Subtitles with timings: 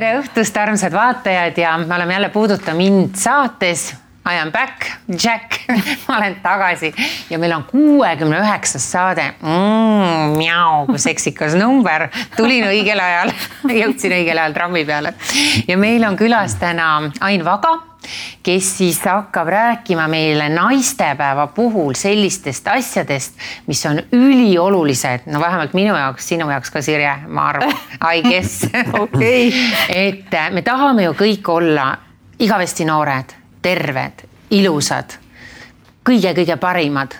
[0.00, 3.90] tere õhtust, armsad vaatajad ja me oleme jälle Puuduta mind saates.
[4.30, 4.86] I am back,
[5.24, 5.58] Jack.
[6.08, 6.92] Ma olen tagasi.
[7.30, 9.26] Ja meil on kuuekümne üheksas saade.
[9.42, 10.38] Mm,.
[10.38, 13.34] Mjau, kui seksikas number, tulin õigel ajal,
[13.82, 15.14] jõudsin õigel ajal trammi peale.
[15.68, 17.76] Ja meil on külas täna Ain Vaga
[18.42, 23.34] kes siis hakkab rääkima meile naistepäeva puhul sellistest asjadest,
[23.66, 27.74] mis on üliolulised, no vähemalt minu jaoks, sinu jaoks ka, Sirje, ma arvan,
[28.14, 28.66] I guess
[29.02, 29.52] okei.
[29.88, 31.90] et äh, me tahame ju kõik olla
[32.40, 35.18] igavesti noored, terved, ilusad
[36.04, 37.14] kõige,, kõige-kõige parimad,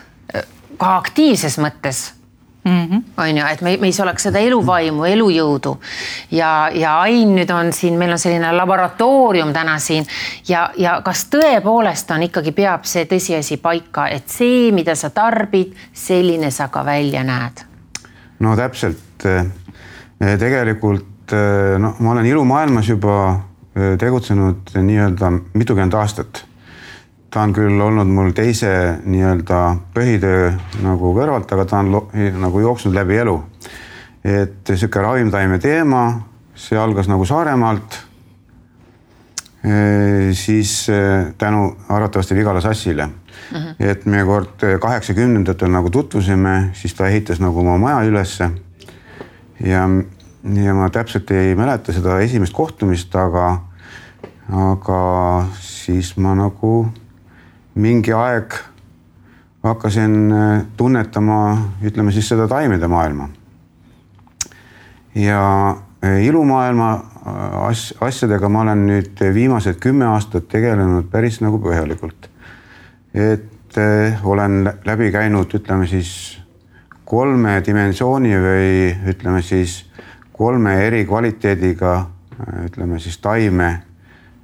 [0.78, 2.19] ka aktiivses mõttes.
[2.64, 5.72] On ju, et me, meis oleks seda eluvaimu, elujõudu
[6.36, 10.04] ja, ja Ain nüüd on siin, meil on selline laboratoorium täna siin
[10.48, 15.72] ja, ja kas tõepoolest on ikkagi, peab see tõsiasi paika, et see, mida sa tarbid,
[15.92, 17.64] selline sa ka välja näed?
[18.40, 19.24] no täpselt.
[20.18, 21.32] tegelikult
[21.78, 23.16] noh, ma olen ilumaailmas juba
[23.98, 26.44] tegutsenud nii-öelda mitukümmend aastat
[27.30, 28.70] ta on küll olnud mul teise
[29.06, 29.60] nii-öelda
[29.94, 30.50] põhitöö
[30.82, 31.92] nagu kõrvalt, aga ta on
[32.42, 33.36] nagu jooksnud läbi elu.
[34.24, 36.20] et sihuke ravimtaime teema,
[36.54, 38.06] see algas nagu Saaremaalt.
[40.32, 40.86] siis
[41.38, 43.12] tänu arvatavasti Vigala Sassile mm,
[43.56, 43.74] -hmm.
[43.78, 48.50] et me kord kaheksakümnendatel nagu tutvusime, siis ta ehitas nagu oma maja ülesse.
[49.60, 49.88] ja,
[50.64, 53.60] ja ma täpselt ei mäleta seda esimest kohtumist, aga,
[54.52, 56.92] aga siis ma nagu
[57.80, 58.54] mingi aeg
[59.62, 61.40] hakkasin äh, tunnetama,
[61.84, 63.28] ütleme siis seda taimede maailma.
[65.14, 71.60] ja äh, ilumaailma äh, as-, asjadega ma olen nüüd viimased kümme aastat tegelenud päris nagu
[71.60, 72.30] põhjalikult.
[73.14, 73.46] et
[74.24, 76.40] olen läbi käinud, ütleme siis
[77.04, 78.70] kolme dimensiooni või
[79.12, 79.84] ütleme siis
[80.32, 81.92] kolme eri kvaliteediga,
[82.66, 83.82] ütleme siis taime,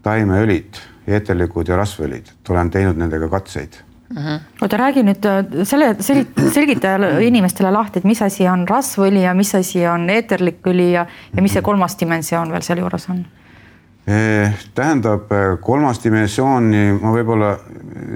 [0.03, 3.77] taimeõlid eeterlikud ja rasvõlid, olen teinud nendega katseid
[4.09, 4.17] mm.
[4.17, 4.41] -hmm.
[4.63, 5.95] oota, räägi nüüd äh, selle,
[6.51, 11.07] selgita inimestele lahti, et mis asi on rasvõli ja mis asi on eeterlik õli ja,
[11.37, 13.25] ja mis see kolmas dimensioon veel sealjuures on?
[14.07, 17.57] Eh, tähendab, äh, kolmas dimensiooni ma võib-olla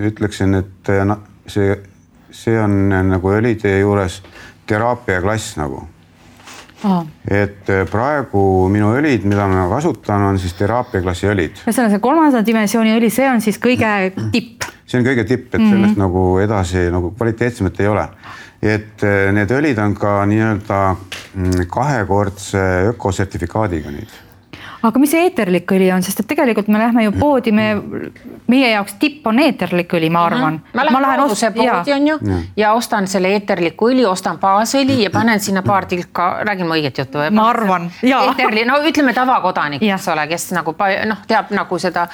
[0.06, 1.78] ütleksin, et äh, see,
[2.30, 4.22] see on nagu õlide juures
[4.66, 5.82] teraapiaklass nagu
[6.80, 7.00] Aha.
[7.28, 8.42] et äh, praegu
[8.72, 11.62] minu õlid, mida ma kasutan, on siis teraapiaklassi õlid.
[11.64, 13.90] ühesõnaga see kolmanda dimensiooni õli, see on siis kõige
[14.32, 14.64] tipp?
[14.86, 15.76] see on kõige tipp, et mm -hmm.
[15.76, 18.08] sellest nagu edasi nagu kvaliteetsemat ei ole.
[18.62, 20.80] et äh, need õlid on ka nii-öelda
[21.34, 24.29] mm, kahekordse ökosertifikaadiga nüüd
[24.82, 27.66] aga mis see eeterlik õli on, sest et tegelikult me lähme ju poodi, me,
[28.50, 30.62] meie jaoks tipp on eeterlik õli, ma arvan mm.
[30.72, 30.76] -hmm.
[30.76, 31.44] ma lähen, lähen ost...
[31.56, 32.38] poodi on ju ja.
[32.56, 37.02] ja ostan selle eeterliku õli, ostan baasõli ja panen sinna paar tilka, räägin ma õiget
[37.02, 37.18] juttu?
[37.30, 38.24] ma arvan, jaa.
[38.30, 40.74] eeterli, no ütleme tavakodanik, eks ole, kes nagu
[41.06, 42.08] noh, teab nagu seda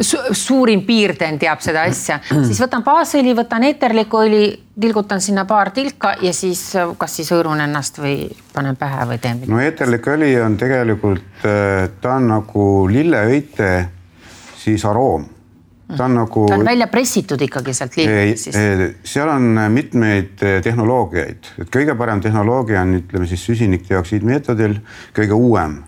[0.00, 5.70] su, suurim piirden teab seda asja, siis võtan baasõli, võtan eeterliku õli tilgutan sinna paar
[5.70, 6.62] tilka ja siis
[6.98, 9.52] kas siis hõõrun ennast või panen pähe või teen midagi.
[9.52, 13.72] no eeterlik õli on tegelikult, äh, ta on nagu lilleõite
[14.58, 15.26] siis aroom.
[15.96, 16.46] ta on nagu.
[16.48, 18.56] ta on välja pressitud ikkagi sealt liivist siis?
[19.04, 24.78] seal on mitmeid äh, tehnoloogiaid, et kõige parem tehnoloogia on, ütleme siis süsinikdioksiid meetodil,
[25.16, 25.80] kõige uuem.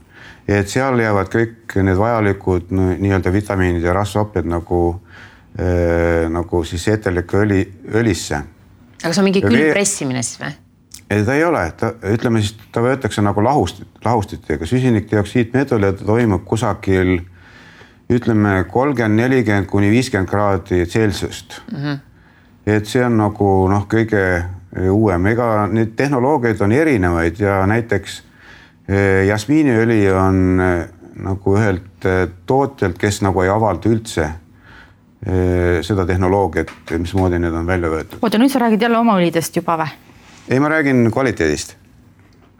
[0.48, 4.80] et seal jäävad kõik need vajalikud no, nii-öelda vitamiinid ja rasvhapped nagu
[5.60, 8.48] äh,, nagu siis eeterliku õli, õlisse
[9.02, 10.52] aga see on mingi külmpressimine siis või?
[11.10, 16.44] ei, ta ei ole, ta ütleme siis, ta võetakse nagu lahust, lahustitega, süsinikdioksiid ta toimub
[16.48, 17.18] kusagil
[18.10, 21.76] ütleme kolmkümmend, nelikümmend kuni viiskümmend kraadi Celsiust mm.
[21.76, 21.98] -hmm.
[22.66, 24.44] et see on nagu noh, kõige
[24.90, 28.22] uuem, ega neid tehnoloogiaid on erinevaid ja näiteks
[28.88, 30.86] eh, jasmiiniõli on eh,
[31.20, 34.49] nagu ühelt eh, tootjalt, kes nagu ei avalda üldse Eh,
[35.84, 38.22] seda tehnoloogiat, mismoodi need on välja võetud.
[38.22, 39.92] oota, nüüd sa räägid jälle oma õlidest juba või?
[40.48, 41.76] ei, ma räägin kvaliteedist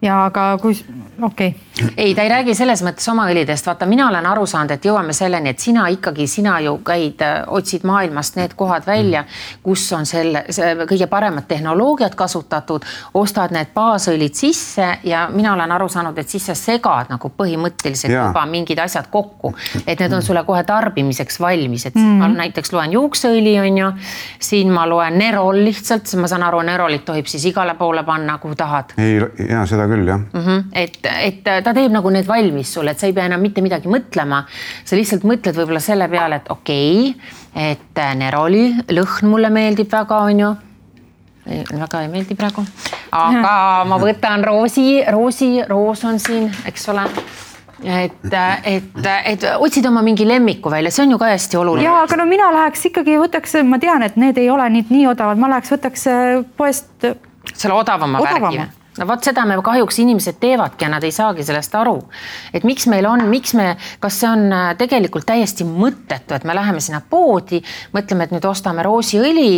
[0.02, 0.76] ja aga kui,
[1.23, 1.49] okei.
[1.49, 1.94] Okay..
[1.97, 5.12] ei, ta ei räägi selles mõttes oma õlidest, vaata, mina olen aru saanud, et jõuame
[5.17, 9.25] selleni, et sina ikkagi, sina ju käid, äh, otsid maailmast need kohad välja,
[9.62, 12.87] kus on selle, see kõige paremat tehnoloogiat kasutatud,
[13.20, 18.12] ostad need baasõlid sisse ja mina olen aru saanud, et siis sa segad nagu põhimõtteliselt
[18.12, 18.26] ja.
[18.31, 19.53] juba mingid asjad kokku,
[19.87, 22.17] et need on sulle kohe tarbimiseks valmis, et mm.
[22.25, 23.93] ma näiteks loen juukseõli, on ju,
[24.41, 28.56] siin ma loen Nerol lihtsalt, ma saan aru, Nerolit tohib siis igale poole panna, kuhu
[28.56, 28.96] tahad.
[29.00, 30.46] ei, ja seda küll jah mm.
[30.46, 30.64] -hmm.
[30.72, 33.88] et, et ta teeb nagu need valmis sulle, et sa ei pea enam mitte midagi
[33.88, 34.44] mõtlema.
[34.84, 40.25] sa lihtsalt mõtled võib-olla selle peale, et okei okay,, et Neroli lõhn mulle meeldib väga,
[40.31, 40.56] onju
[41.50, 42.64] väga ei meeldi praegu,
[43.16, 43.52] aga
[43.90, 47.06] ma võtan roosi, roosi, roos on siin, eks ole.
[47.81, 48.34] et,
[48.69, 51.86] et, et otsid oma mingi lemmiku välja, see on ju ka hästi oluline.
[51.86, 55.06] ja aga no mina läheks ikkagi võtaks, ma tean, et need ei ole nii, nii
[55.14, 56.26] odavad, ma läheks võtaks äh,
[56.56, 56.93] poest.
[57.54, 58.52] selle odavama, odavama.
[58.52, 61.97] värgi no vot seda me kahjuks inimesed teevadki ja nad ei saagi sellest aru.
[62.55, 66.56] et miks meil on, miks me, kas see on äh, tegelikult täiesti mõttetu, et me
[66.56, 67.62] läheme sinna poodi,
[67.97, 69.50] mõtleme, et nüüd ostame roosiõli.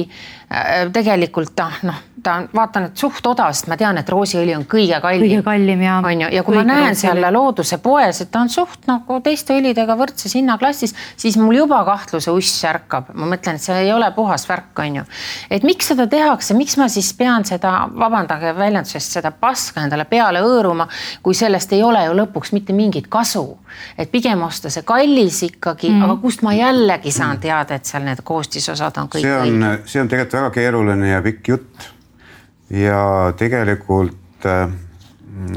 [0.53, 4.55] Äh, tegelikult ah, noh ta on, vaatan, et suht odav, sest ma tean, et roosiõli
[4.57, 5.25] on kõige kallim.
[5.25, 5.99] kõige kallim ja.
[6.05, 9.57] on ju, ja kui ma näen seal looduse poes, et ta on suht nagu teiste
[9.59, 13.11] õlidega võrdses hinnaklassis, siis mul juba kahtluse uss ärkab.
[13.15, 15.05] ma mõtlen, et see ei ole puhas värk, on ju.
[15.51, 20.43] et miks seda tehakse, miks ma siis pean seda, vabandage väljendusest, seda paska endale peale
[20.45, 20.87] hõõruma,
[21.23, 23.59] kui sellest ei ole ju lõpuks mitte mingit kasu.
[23.99, 28.05] et pigem osta see kallis ikkagi mm., aga kust ma jällegi saan teada, et seal
[28.05, 29.23] need koostisosad on kõik.
[29.23, 31.93] see on, see on tegelikult väga keeruline ja pikk jutt
[32.71, 34.69] ja tegelikult äh,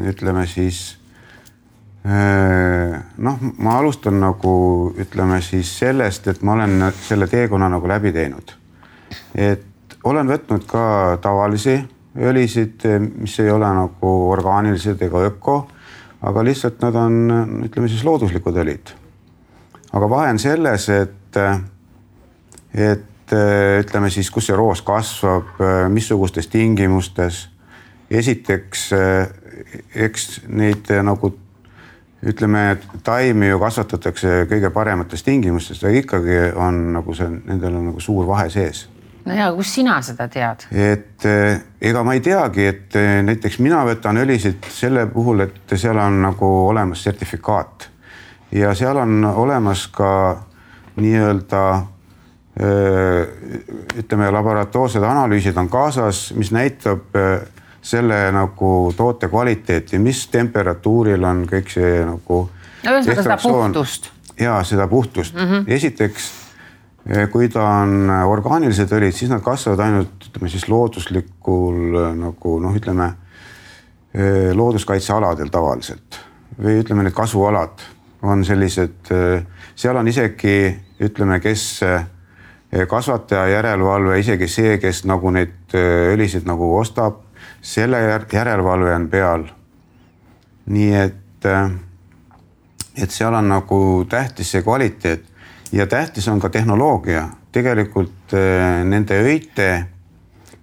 [0.08, 0.98] ütleme siis
[2.06, 4.56] äh, noh, ma alustan nagu
[5.00, 8.56] ütleme siis sellest, et ma olen selle teekonna nagu läbi teinud.
[9.36, 9.66] et
[10.04, 11.80] olen võtnud ka tavalisi
[12.16, 12.86] õlisid,
[13.20, 15.58] mis ei ole nagu orgaanilised ega öko,
[16.26, 17.18] aga lihtsalt nad on,
[17.68, 18.94] ütleme siis looduslikud õlid.
[19.96, 21.38] aga vahe on selles, et,
[22.74, 25.60] et ütleme siis, kus see roos kasvab,
[25.90, 27.50] missugustes tingimustes.
[28.12, 28.90] esiteks,
[29.96, 31.34] eks neid nagu
[32.26, 38.00] ütleme, taimi ju kasvatatakse kõige paremates tingimustes, aga ikkagi on nagu see, nendel on nagu
[38.00, 38.88] suur vahe sees
[39.26, 40.68] no ja kust sina seda tead?
[40.72, 41.26] et
[41.82, 46.52] ega ma ei teagi, et näiteks mina võtan õlisid selle puhul, et seal on nagu
[46.70, 47.90] olemas sertifikaat
[48.56, 50.14] ja seal on olemas ka
[50.96, 51.66] nii-öelda
[54.00, 57.18] ütleme, laboratoorsed analüüsid on kaasas, mis näitab
[57.86, 62.46] selle nagu toote kvaliteeti, mis temperatuuril on kõik see nagu.
[62.86, 64.10] ühesõnaga seda puhtust.
[64.40, 65.64] ja seda puhtust mm, -hmm.
[65.68, 66.32] esiteks
[67.32, 73.12] kui ta on orgaanilised õlid, siis nad kasvavad ainult ütleme siis looduslikul nagu noh, ütleme
[74.58, 76.18] looduskaitsealadel tavaliselt
[76.58, 77.84] või ütleme, need kasvualad
[78.26, 79.12] on sellised,
[79.76, 80.56] seal on isegi
[81.04, 81.66] ütleme, kes
[82.88, 87.22] kasvataja järelevalve, isegi see, kes nagu neid äh, õlisid nagu ostab,
[87.62, 88.02] selle
[88.34, 89.46] järelevalve on peal.
[90.66, 91.72] nii et, äh,
[92.98, 95.26] et seal on nagu tähtis see kvaliteet
[95.72, 99.86] ja tähtis on ka tehnoloogia, tegelikult äh, nende öite,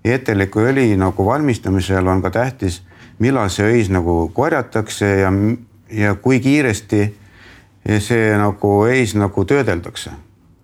[0.04, 2.82] eeterliku õli nagu valmistamisel on ka tähtis,
[3.18, 5.32] millal see öis nagu korjatakse ja,
[5.90, 7.06] ja kui kiiresti
[7.98, 10.10] see nagu öis nagu töödeldakse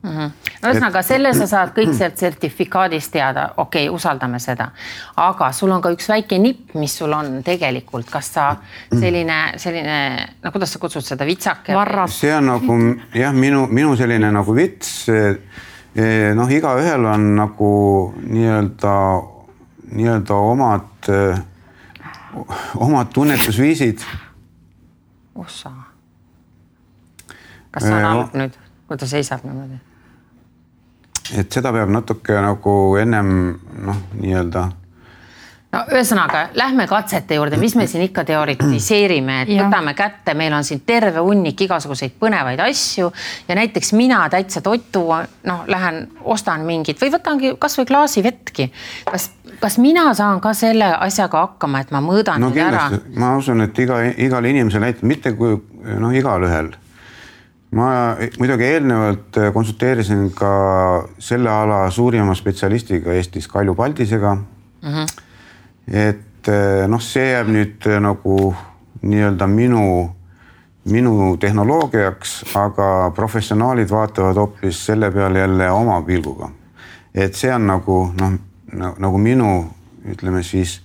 [0.02, 0.10] mm.
[0.10, 0.30] -hmm.
[0.62, 4.70] ühesõnaga selle sa saad kõik sealt sertifikaadist teada, okei okay,, usaldame seda.
[5.16, 8.48] aga sul on ka üks väike nipp, mis sul on tegelikult, kas sa
[8.92, 11.74] selline, selline, no kuidas sa kutsud seda, vitsake?
[12.08, 12.78] see on nagu
[13.14, 15.08] jah, minu, minu selline nagu vits.
[15.08, 17.68] Eh, noh, igaühel on nagu
[18.22, 18.94] nii-öelda,
[19.90, 21.08] nii-öelda omad,
[22.76, 24.04] omad tunnetusviisid.
[25.34, 25.72] ossa.
[27.70, 28.54] kas saan aru nüüd,
[28.86, 29.87] kui ta seisab niimoodi?
[31.36, 33.32] Et seda peab natuke nagu ennem
[33.84, 34.68] noh, nii-öelda
[35.72, 39.66] no ühesõnaga, lähme katsete juurde, mis me siin ikka teoritiseerime, et ja.
[39.66, 43.10] võtame kätte, meil on siin terve hunnik igasuguseid põnevaid asju
[43.48, 45.04] ja näiteks mina täitsa totu,
[45.48, 48.70] noh, lähen ostan mingit või võtangi kasvõi klaasi vettki.
[49.10, 49.30] kas,
[49.60, 52.88] kas mina saan ka selle asjaga hakkama, et ma mõõdan no, ära?
[53.16, 55.58] ma usun, et iga, igal inimesel mitte kui
[55.98, 56.72] noh, igalühel
[57.70, 60.50] ma muidugi eelnevalt äh, konsulteerisin ka
[61.20, 64.88] selle ala suurima spetsialistiga Eestis, Kalju Paldisega mm.
[64.88, 65.06] -hmm.
[65.92, 68.54] et äh, noh, see jääb nüüd äh, nagu
[69.02, 70.14] nii-öelda minu,
[70.84, 76.50] minu tehnoloogiaks, aga professionaalid vaatavad hoopis selle peale jälle oma pilguga.
[77.14, 78.32] et see on nagu noh,
[78.98, 79.74] nagu minu
[80.08, 80.80] ütleme siis,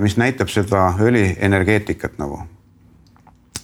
[0.00, 2.40] mis näitab seda õlienergeetikat nagu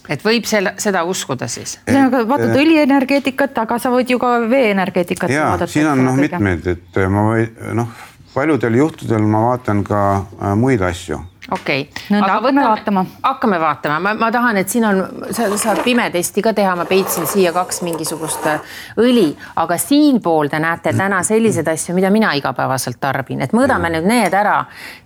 [0.09, 1.77] et võib selle, seda uskuda siis?
[1.85, 5.71] ühesõnaga vaatad õlienergeetikat, aga sa võid ju ka veeenergeetikat vaadata.
[5.71, 7.91] siin on noh, mitmeid, et ma või noh,
[8.33, 13.05] paljudel juhtudel ma vaatan ka äh, muid asju okei okay., aga hakkame vaatama.
[13.23, 17.27] hakkame vaatama, ma, ma tahan, et siin on, sa saad pimetesti ka teha, ma peitsin
[17.27, 19.27] siia kaks mingisugust äh, õli,
[19.59, 23.97] aga siinpool te näete täna selliseid asju, mida mina igapäevaselt tarbin, et mõõdame mm.
[23.97, 24.57] nüüd need ära.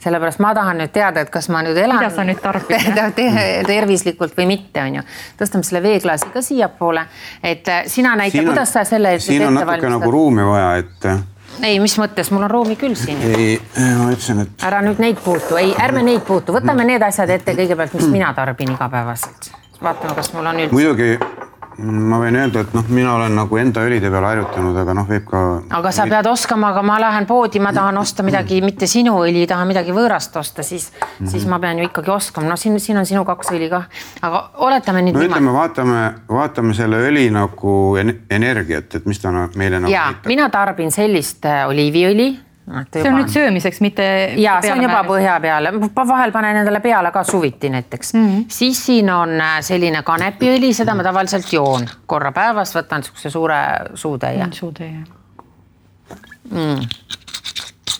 [0.03, 1.99] sellepärast ma tahan nüüd teada, et kas ma nüüd elan.
[1.99, 3.29] mida sa nüüd tarbid te,
[3.67, 5.05] tervislikult või mitte, on ju.
[5.39, 7.07] tõstame selle veeklaasi ka siiapoole,
[7.43, 9.17] et äh, sina näita, kuidas sa selle.
[9.19, 13.21] siin on natuke nagu ruumi vaja, et ei, mis mõttes, mul on ruumi küll siin.
[13.21, 14.65] ei, ma ütlesin, et.
[14.65, 18.33] ära nüüd neid puutu, ei, ärme neid puutu, võtame need asjad ette kõigepealt, mis mina
[18.37, 19.51] tarbin igapäevaselt.
[19.81, 20.75] vaatame, kas mul on üldse.
[20.75, 21.44] muidugi
[21.77, 25.25] ma võin öelda, et noh, mina olen nagu enda õlide peale harjutanud, aga noh, võib
[25.27, 25.41] ka.
[25.77, 29.43] aga sa pead oskama, aga ma lähen poodi, ma tahan osta midagi, mitte sinu õli,
[29.49, 31.31] tahan midagi võõrast osta, siis mm, -hmm.
[31.33, 33.89] siis ma pean ju ikkagi oskama, no siin, siin on sinu kaks õli kah,
[34.21, 35.13] aga oletame nüüd.
[35.17, 35.41] no niimoodi.
[35.41, 37.97] ütleme, vaatame, vaatame selle õli nagu
[38.29, 39.91] energiat, et mis ta meile nagu.
[39.91, 42.31] ja mina tarbin sellist äh, oliiviõli
[42.65, 44.05] see on nüüd söömiseks, mitte.
[44.41, 48.27] ja see on juba põhja peale, vahel panen endale peale ka suviti näiteks mm.
[48.27, 48.45] -hmm.
[48.49, 53.59] siis siin on äh, selline kanepiõli, seda ma tavaliselt joon korra päevas, võtan niisuguse suure
[53.93, 54.51] suutäie mm,.
[54.51, 55.03] suutäie
[56.51, 56.87] mm..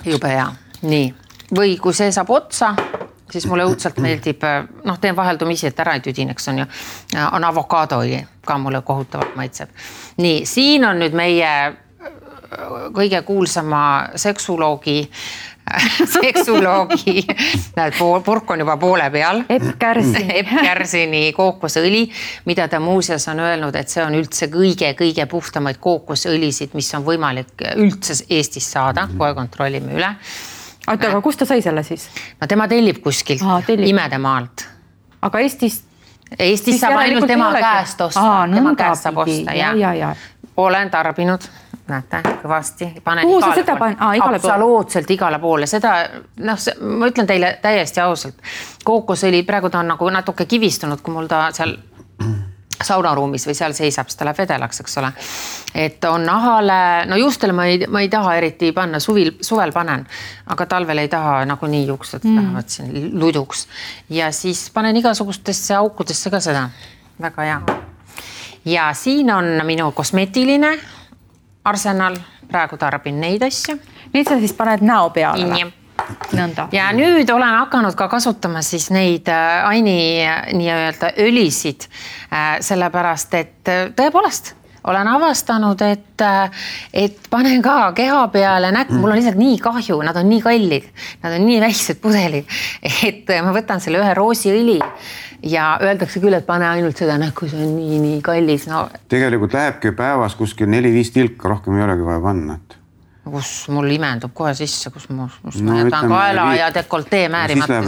[0.05, 0.50] jube hea,
[0.81, 1.13] nii,
[1.55, 2.74] või kui see saab otsa,
[3.31, 6.69] siis mulle õudselt meeldib, äh, noh, teen vaheldumisi, et ära ei tüdineks, on ju,
[7.15, 9.69] äh, on avokaadoõli ka mulle kohutavalt maitseb.
[10.17, 11.75] nii, siin on nüüd meie
[12.95, 13.83] kõige kuulsama
[14.15, 15.09] seksuloogi
[16.21, 17.24] seksuloogi,
[17.75, 17.95] näed,
[18.25, 19.41] purk on juba poole peal.
[19.50, 20.31] Epp Kärsin.
[20.39, 22.03] Epp Kärsini kookosõli,
[22.45, 27.65] mida ta muuseas on öelnud, et see on üldse kõige-kõige puhtamaid kookosõlisid, mis on võimalik
[27.75, 30.12] üldse Eestis saada, kohe kontrollime üle.
[30.88, 32.07] oota, aga kust ta sai selle siis?
[32.41, 33.41] no tema tellib kuskilt
[33.75, 34.67] Imedemaalt.
[35.21, 35.81] aga Eestis?
[36.39, 40.15] Eestis saab ainult tema käest osta, tema käest saab osta ja, ja, ja.
[40.57, 41.50] olen tarbinud
[41.88, 42.89] näete kõvasti.
[43.04, 43.98] kuhu sa seda paned?
[44.36, 45.96] absoluutselt igale poole, seda
[46.38, 48.42] noh, ma ütlen teile täiesti ausalt,
[48.84, 51.77] kookosõli praegu ta on nagu natuke kivistunud, kui mul ta seal
[52.84, 55.12] saunaruumis või seal seisab, siis ta läheb vedelaks, eks ole.
[55.75, 60.06] et on nahale, no juustele ma ei, ma ei taha eriti panna, suvil, suvel panen,
[60.51, 62.36] aga talvel ei taha nagunii juuksed mm.
[62.36, 63.68] lähevad siin luduks.
[64.10, 66.70] ja siis panen igasugustesse aukudesse ka seda,
[67.22, 67.62] väga hea.
[68.65, 70.77] ja siin on minu kosmeetiline
[71.65, 72.17] Arsenal,
[72.51, 73.79] praegu tarbin neid asju.
[74.13, 75.72] Neid sa siis paned näo peale või?
[76.36, 76.67] nõnda.
[76.75, 81.88] ja nüüd olen hakanud ka kasutama siis neid äh, Aini äh, nii-öelda õlisid,
[82.29, 84.53] äh, sellepärast et tõepoolest
[84.86, 86.22] olen avastanud, et,
[86.93, 90.86] et panen ka keha peale näkku, mul on lihtsalt nii kahju, nad on nii kallid,
[91.24, 92.45] nad on nii väiksed pudelid,
[93.10, 94.77] et ma võtan selle ühe roosiõli
[95.46, 98.88] ja öeldakse küll, et pane ainult seda näkku, see on nii-nii kallis, no.
[99.12, 102.78] tegelikult lähebki päevas kuskil neli-viis tilka, rohkem ei olegi vaja panna, et
[103.25, 106.60] kus mul imendub kohe sisse, kus ma, kus no, ma jätan kaela viis...
[106.60, 107.79] ja dekoltee määrimata.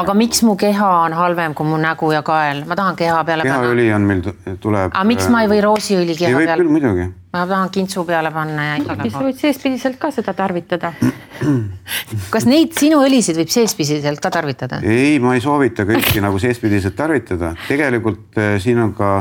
[0.00, 3.46] aga miks mu keha on halvem kui mu nägu ja kael, ma tahan keha peale
[3.46, 3.68] kehaõli panna.
[3.68, 4.90] kehaõli on meil tuleb.
[4.90, 6.50] aga miks ma ei või roosiõli keha peale?
[6.50, 7.06] võib küll muidugi.
[7.36, 9.14] ma tahan kintsu peale panna ja igale poole.
[9.14, 10.92] sa võid seespidiselt ka seda tarvitada
[12.34, 14.82] kas neid sinu õlisid võib seespidiselt ka tarvitada?
[14.82, 19.14] ei, ma ei soovita kõiki nagu seespidiselt tarvitada, tegelikult äh, siin on ka,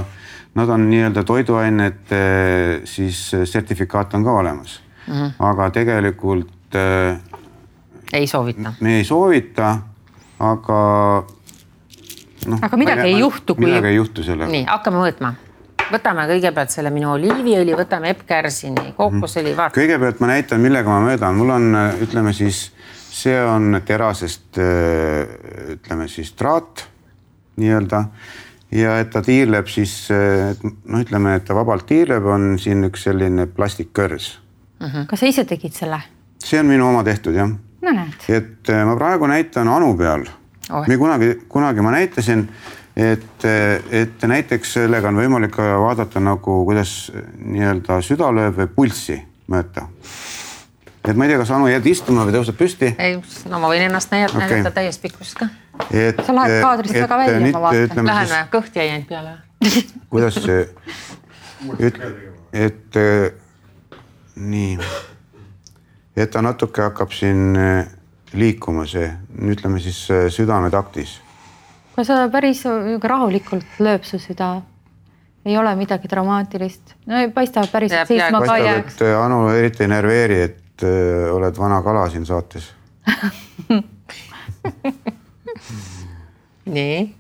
[0.58, 5.32] nad on nii-öelda toiduainete äh, siis sertifikaat on ka olemas mm, -hmm.
[5.40, 7.20] aga tegelikult äh,.
[8.14, 8.74] ei soovita.
[8.80, 9.78] me ei soovita,
[10.40, 10.80] aga
[12.48, 12.60] noh.
[12.62, 13.66] aga midagi ei, ei juhtu, kui.
[13.66, 14.52] midagi ei juhtu sellega.
[14.52, 15.34] nii, hakkame mõõtma
[15.90, 19.80] võtame kõigepealt selle minu oliiviõli, võtame Epp Kärsini kookosõli, vaata.
[19.80, 22.68] kõigepealt ma näitan, millega ma möödan, mul on, ütleme siis,
[23.10, 26.86] see on terasest, äh, ütleme siis traat
[27.60, 28.04] nii-öelda
[28.72, 33.48] ja et ta tiirleb siis noh, ütleme, et ta vabalt tiirleb, on siin üks selline
[33.50, 34.38] plastikkõrs
[34.80, 34.88] uh.
[34.88, 34.96] Mhm.
[34.96, 35.06] -huh.
[35.06, 36.02] kas sa ise tegid selle?
[36.44, 37.50] see on minu oma tehtud jah.
[37.82, 38.14] no näed.
[38.30, 40.26] et äh, ma praegu näitan Anu peal
[40.70, 40.88] oh..
[40.88, 42.50] või kunagi, kunagi ma näitasin,
[42.96, 43.46] et,
[43.92, 47.12] et näiteks sellega on võimalik vaadata nagu, kuidas
[47.46, 49.88] nii-öelda süda lööb või pulssi mõõta
[51.08, 52.94] et ma ei tea, kas Anu jääd istuma või tõuseb püsti?
[52.98, 53.20] ei,
[53.50, 55.50] no ma võin ennast näidata okay., näidata täies pikkuses ka.
[55.92, 56.26] et.
[56.26, 58.06] sa lähed kaadrist et, väga välja, ma vaatan.
[58.06, 59.38] Lähen või, kõht jäi ainult peale
[60.10, 60.68] kuidas see,
[61.80, 62.00] et,
[62.54, 63.00] et
[64.40, 64.80] nii,
[66.16, 67.86] et ta natuke hakkab siin eh,
[68.40, 69.10] liikuma, see
[69.52, 71.20] ütleme siis eh, südametaktis.
[71.96, 72.64] kui sa päris
[73.04, 74.62] rahulikult lööb su süda,
[75.46, 79.02] ei ole midagi dramaatilist, no ei paista päriselt seisma ka ei jääks.
[79.04, 80.90] Eh, Anu eriti ei närveeri, et äh,
[81.36, 82.74] oled vana kala siin saates.
[86.70, 87.19] Nii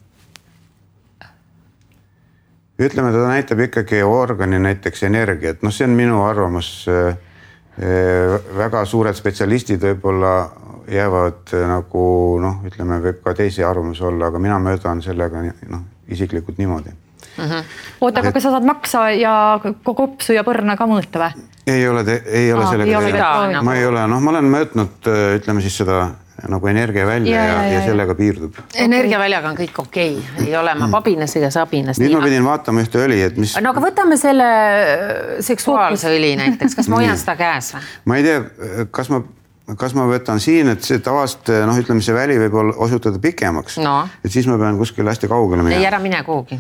[2.80, 6.72] ütleme, ta näitab ikkagi organi näiteks energiat, noh, see on minu arvamus.
[6.92, 7.18] Äh,
[7.80, 10.34] äh, väga suured spetsialistid võib-olla
[10.90, 12.06] jäävad äh, nagu
[12.42, 17.46] noh, ütleme, võib ka teisi arvamusi olla, aga mina möödan sellega noh, isiklikult niimoodi mm
[17.46, 17.64] -hmm..
[18.02, 19.34] oota, aga kas sa saad maksa ja
[19.84, 21.46] kopsu ja põrna ka mõõta või?
[21.68, 25.78] ei ole, ei ole sellega teha, ma ei ole, noh, ma olen mõõtnud, ütleme siis
[25.78, 26.08] seda
[26.48, 28.60] nagu energiavälja ja, ja, ja, ja sellega piirdub.
[28.76, 30.94] energiaväljaga on kõik okei okay., ei ole ma mm.
[30.96, 32.00] pabinas ega sabinas.
[32.00, 33.58] nüüd ma pidin vaatama ühte õli, et mis.
[33.62, 37.92] no aga võtame selle äh, seksuaalse õli näiteks, kas ma hoian seda käes või?
[38.12, 38.40] ma ei tea,
[38.96, 39.24] kas ma
[39.78, 43.78] kas ma võtan siin, et see tavaliselt noh, ütleme, see väli võib olla, osutuda pikemaks
[43.84, 44.02] No.
[44.24, 45.88] et siis ma pean kuskile hästi kaugele ei, minema.
[45.92, 46.60] ära mine kuhugi.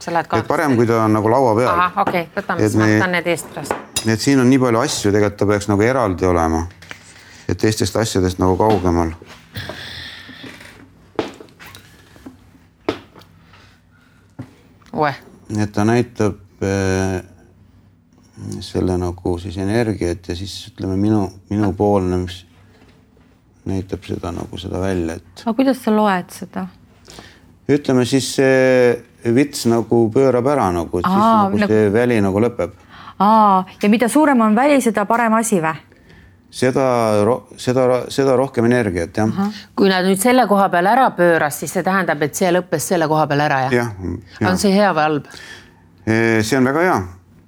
[0.00, 1.70] sa lähed et parem, kui ta on nagu laua peal.
[1.70, 3.74] ahah, okei okay,, võtame Et siis, ma me- võtan need eest pärast.
[4.04, 6.66] nii et siin on nii palju asju, tegelikult ta peaks nagu eraldi olema.
[7.50, 9.12] Et teistest asjadest nagu kaugemal.
[15.50, 17.20] nii et ta näitab äh,
[18.60, 22.44] selle nagu siis energiat ja siis ütleme minu, minupoolne, mis
[23.68, 26.66] näitab seda nagu seda välja, et aga kuidas sa loed seda?
[27.70, 32.20] ütleme siis see vits nagu pöörab ära nagu, et siis Aa, nagu nagu- see väli
[32.24, 32.72] nagu lõpeb.
[33.18, 35.89] aa, ja mida suurem on väli, seda parem asi või?
[36.50, 36.86] Seda,
[37.56, 39.30] seda, seda rohkem energiat jah.
[39.76, 43.08] kui nad nüüd selle koha peal ära pööras, siis see tähendab, et see lõppes selle
[43.10, 43.94] koha peal ära, jah jah,
[44.50, 45.30] on see hea või halb?
[46.42, 46.96] see on väga hea,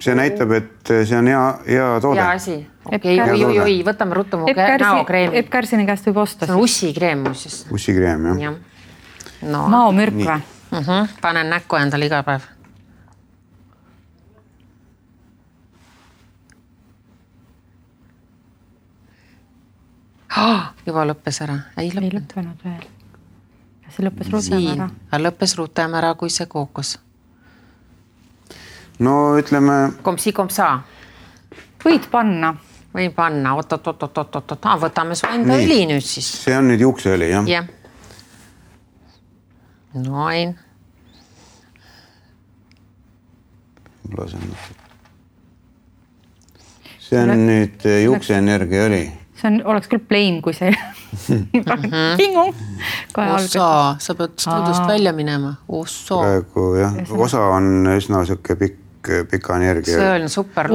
[0.07, 2.21] see näitab, et see on hea, hea toode.
[2.21, 2.57] hea asi.
[2.85, 5.39] okei okay,, Kärsi- oi-oi-oi, võtame ruttu mu näokreemi.
[5.43, 7.63] Epp Kärsini käest võib osta see on ussikreem muuseas.
[7.75, 8.59] ussikreem jah jah.
[9.51, 10.41] no maomürk või?
[10.73, 11.09] uh -huh.
[11.21, 12.52] panen näkku endale iga päev.
[20.87, 22.13] juba lõppes ära, ei ei lõppenud.
[22.15, 22.85] lõppenud veel.
[23.93, 24.89] see lõppes rutem ära.,
[25.21, 26.97] lõppes rutem ära kui see kookos.
[28.99, 30.73] no ütleme, kompsi-kompsa,
[31.85, 32.55] võid panna.
[32.95, 35.65] võin panna oot-oot-oot-oot-oot-oot, võtame su enda Nii.
[35.65, 36.29] õli nüüd siis.
[36.45, 37.63] see on nüüd juukseõli jah ja.
[37.63, 37.67] jah.
[40.09, 40.57] noin,
[44.17, 44.81] lasen natuke.
[47.01, 49.22] see on nüüd eh, juukseenergiaõli.
[49.43, 50.71] See on, oleks küll plain, kui see
[52.21, 52.47] Pingu.
[53.13, 53.57] kohe alguses.
[53.57, 58.79] ossa, sa pead stuudiost välja minema, ossa, praegu jah, osa on üsna sihuke pikk,
[59.31, 60.13] pika see energia.
[60.15, 60.71] on super.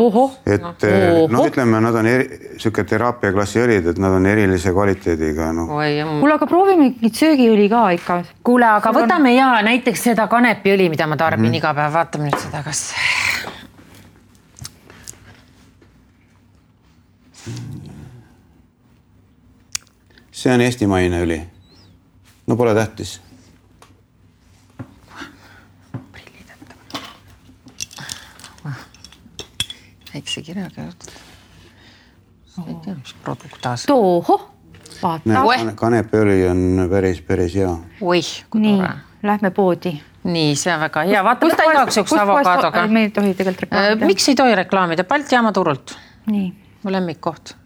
[0.45, 0.87] et
[1.31, 2.27] noh, ütleme, nad on eri,
[2.59, 5.71] sihuke teraapiaklassi õlid, et nad on erilise kvaliteediga noh.
[5.79, 8.21] oi, kuule, aga proovime mingit söögiõli ka ikka.
[8.43, 11.63] kuule, aga võtame ja näiteks seda kanepiõli, mida ma tarbin mm -hmm.
[11.63, 12.89] iga päev, vaatame nüüd seda, kas.
[20.47, 21.37] See on eestimaine õli.
[22.47, 23.17] no pole tähtis.
[30.13, 31.17] väikse kirjaga juurde.
[32.67, 33.83] ei tea, mis produkt taas.
[33.91, 34.47] tohoh,
[35.01, 35.43] vaata.
[35.75, 37.75] Kanepiõli on päris, päris hea.
[38.01, 38.95] oih, kui nii tore.
[39.27, 39.97] lähme poodi.
[40.23, 42.87] nii, see on väga hea, vaata, võta igaks juhuks avokaadoga.
[42.87, 44.13] me ei tohi tegelikult reklaamida.
[44.15, 45.97] miks ei tohi reklaamida, Balti jaama turult,
[46.31, 46.51] nii,
[46.83, 47.56] mu lemmikkoht.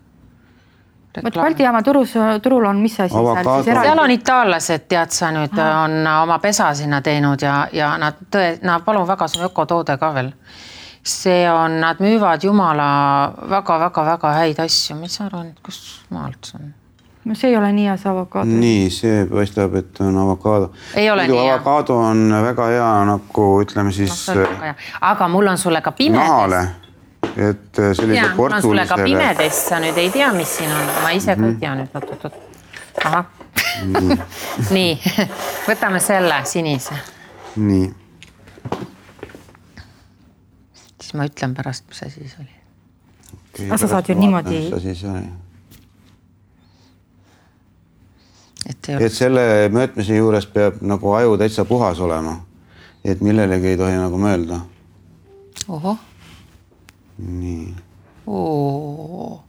[1.24, 3.64] Vot Balti jaama turus, turul on mis asi seal Avokaado.
[3.64, 8.20] siis seal on itaallased, tead sa nüüd, on oma pesa sinna teinud ja, ja nad
[8.32, 10.34] tõe-, no palun väga, see on ökotoode ka veel.
[11.04, 12.92] see on, nad müüvad jumala
[13.50, 16.74] väga-väga-väga häid asju, mis sa arvad, kust maalt see on?
[17.26, 18.60] no see ei ole nii hea see avokaado.
[18.62, 20.72] nii, see paistab, et on avokaado.
[20.96, 21.54] Ei ole nii hea.
[21.54, 24.74] avokaado on väga hea nagu ütleme siis hea.
[25.02, 26.28] aga mul on sulle ka pimedas.
[26.28, 26.62] nahale,
[27.38, 30.72] et eh, sellise ja mul on sulle ka pimedas, sa nüüd ei tea, mis siin
[30.72, 32.40] on, ma ise ka ei tea nüüd oot-oot-oot.
[33.06, 33.26] ahah.
[34.76, 34.96] nii,
[35.68, 36.96] võtame selle sinise,
[37.56, 37.88] nii,
[41.00, 42.58] siis ma ütlen pärast, mis asi see oli.
[43.68, 45.32] Aga sa saad ju niimoodi- mis asi see oli.
[48.70, 49.42] et et selle
[49.74, 52.38] mõõtmise juures peab nagu aju täitsa puhas olema.
[53.04, 54.60] et millelegi ei tohi nagu mõelda.
[55.68, 55.98] ohoh,
[57.22, 57.74] nii,
[58.28, 59.44] oo,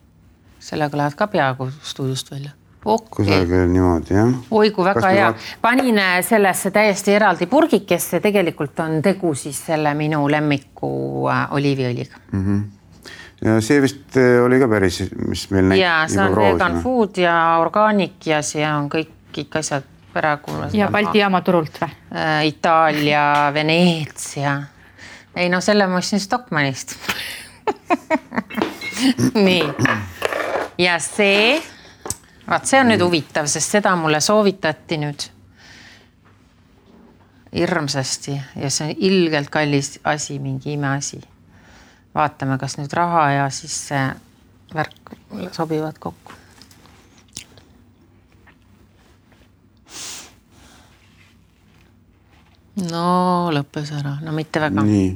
[0.60, 2.50] sellega lähed ka peaaegu stuudiost välja.
[2.84, 3.08] okay.
[3.16, 4.34] kusagil niimoodi jah.
[4.50, 9.34] oi kui väga Kas hea vaat-, panin äh, sellesse täiesti eraldi purgikesse, tegelikult on tegu
[9.34, 10.92] siis selle minu lemmiku
[11.30, 12.18] äh, oliiviõliga.
[13.44, 16.82] ja see vist eh, oli ka päris, mis meil näit- ja see on vegan proovisime.
[16.82, 20.58] food ja organic ja see on kõik, kõik asjad praegu.
[20.72, 21.90] ja Balti jaama turult või?
[22.14, 24.62] äh, Itaalia, Veneetsia.
[25.36, 26.96] ei no selle ma ostsin Stockmannist
[29.46, 29.64] nii,
[30.78, 31.62] ja see,
[32.48, 35.28] vaat see on nüüd huvitav, sest seda mulle soovitati nüüd
[37.52, 41.20] hirmsasti ja see on ilgelt kallis asi, mingi imeasi.
[42.14, 44.04] vaatame, kas nüüd raha ja siis see
[44.74, 45.16] värk
[45.52, 46.32] sobivad kokku.
[52.90, 55.08] no lõppes ära, no mitte väga nii,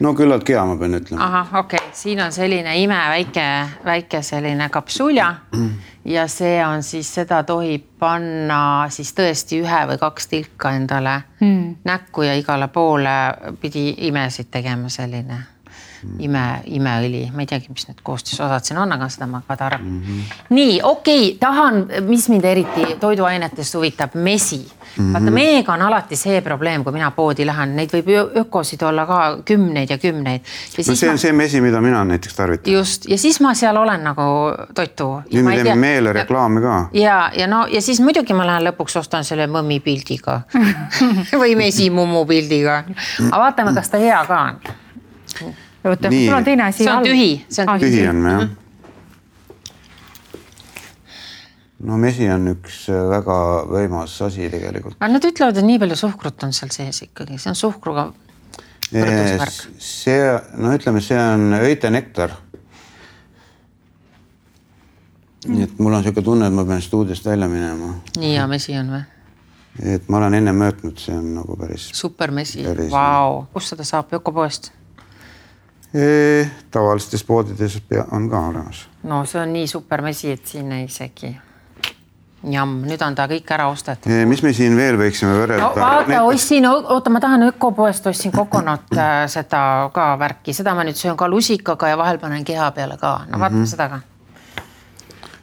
[0.00, 1.24] no küllaltki hea, ma pean ütlema.
[1.24, 3.46] ahah, okei okay., siin on selline imeväike,
[3.84, 5.34] väike selline kapsulja
[6.04, 11.76] ja see on siis, seda tohib panna siis tõesti ühe või kaks tilka endale mm.
[11.84, 13.18] näkku ja igale poole
[13.60, 15.55] pidi imesid tegema selline
[16.18, 16.44] ime,
[16.78, 20.00] imeõli, ma ei teagi, mis need koostisosad siin on, aga seda ma ka tark mm.
[20.02, 20.38] -hmm.
[20.56, 25.04] nii okei okay,, tahan, mis mind eriti toiduainetest huvitab, mesi mm.
[25.04, 25.12] -hmm.
[25.12, 29.06] vaata meega on alati see probleem, kui mina poodi lähen, neid võib ju ökosid olla
[29.06, 30.40] ka kümneid ja kümneid.
[30.88, 31.18] no see on ma...
[31.18, 32.72] see mesi, mida mina näiteks tarvitan.
[32.72, 34.22] just ja siis ma seal olen nagu
[34.74, 35.22] toitu.
[35.32, 36.88] nüüd me teeme meelereklaami ka.
[36.92, 40.40] ja, ja no ja siis muidugi ma lähen lõpuks ostan selle mõmmi pildiga
[41.40, 42.84] või mesimummu pildiga.
[43.30, 44.84] aga vaatame, kas ta hea ka on
[45.90, 46.84] oota, sul on teine asi.
[46.84, 48.46] see on tühi, see on tühi on jah.
[51.86, 53.38] no mesi on üks äh, väga
[53.70, 54.96] võimas asi tegelikult.
[54.98, 58.08] aga nad ütlevad, et nii palju suhkrut on seal sees ikkagi, see on suhkruga.
[58.90, 60.20] see,
[60.56, 62.36] no ütleme, see on öite nektar.
[65.46, 67.94] nii et mul on niisugune tunne, et ma pean stuudiost välja minema.
[68.18, 69.04] nii hea mesi on või?
[69.94, 71.90] et ma olen enne möödnud, see on nagu päris.
[71.94, 74.72] supermesi, vau, kust seda saab, ökopoest?
[76.70, 77.80] Tavalistes poodides
[78.12, 78.86] on ka olemas.
[79.02, 81.36] no see on nii super mesi, et siin ei isegi.
[82.46, 84.12] Jamm, nüüd on ta kõik ära ostetud.
[84.28, 85.80] mis me siin veel võiksime võrrelda no,?
[85.80, 89.62] vaata Need..., ostsin, oota, ma tahan ökopoest ostsin kokonat äh, seda
[89.94, 93.40] ka värki, seda ma nüüd söön ka lusikaga ja vahel panen keha peale ka, no
[93.40, 93.72] vaata mm -hmm.
[93.72, 94.00] seda ka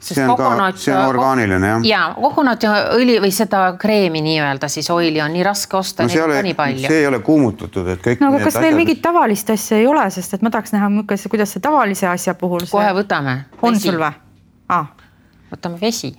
[0.03, 1.85] see on kokonat, ka, see on orgaaniline jah.
[1.87, 6.57] ja kokonatiõli või seda kreemi nii-öelda siis oili on nii raske osta no,, neid nii
[6.57, 6.87] palju.
[6.87, 8.23] see ei ole kuumutatud, et kõik.
[8.23, 8.63] no aga kas asjad...
[8.67, 12.35] meil mingit tavalist asja ei ole, sest et ma tahaks näha, kuidas see tavalise asja
[12.39, 12.63] puhul.
[12.71, 13.33] kohe võtame.
[13.61, 14.11] on sul või
[14.73, 14.87] ah.?
[15.53, 16.11] võtame vesi,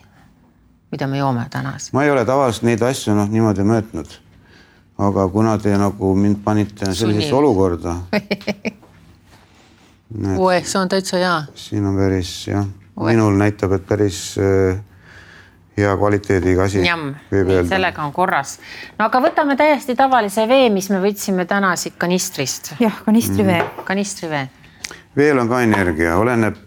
[0.94, 1.70] mida me joome täna.
[1.92, 4.08] ma ei ole tavaliselt neid asju noh, niimoodi mõõtnud.
[5.08, 7.92] aga kuna te nagu mind panite sellisesse olukorda
[10.38, 11.36] oeh, see on täitsa hea.
[11.66, 12.64] siin on päris jah
[13.00, 14.78] minul näitab, et päris äh,
[15.76, 16.82] hea kvaliteediga asi.
[17.68, 18.58] sellega on korras.
[18.98, 22.74] no aga võtame täiesti tavalise vee, mis me võtsime täna siit kanistrist.
[22.80, 23.84] jah, kanistrivee mm..
[23.84, 24.48] kanistrivee.
[25.16, 26.60] veel on ka energia, oleneb,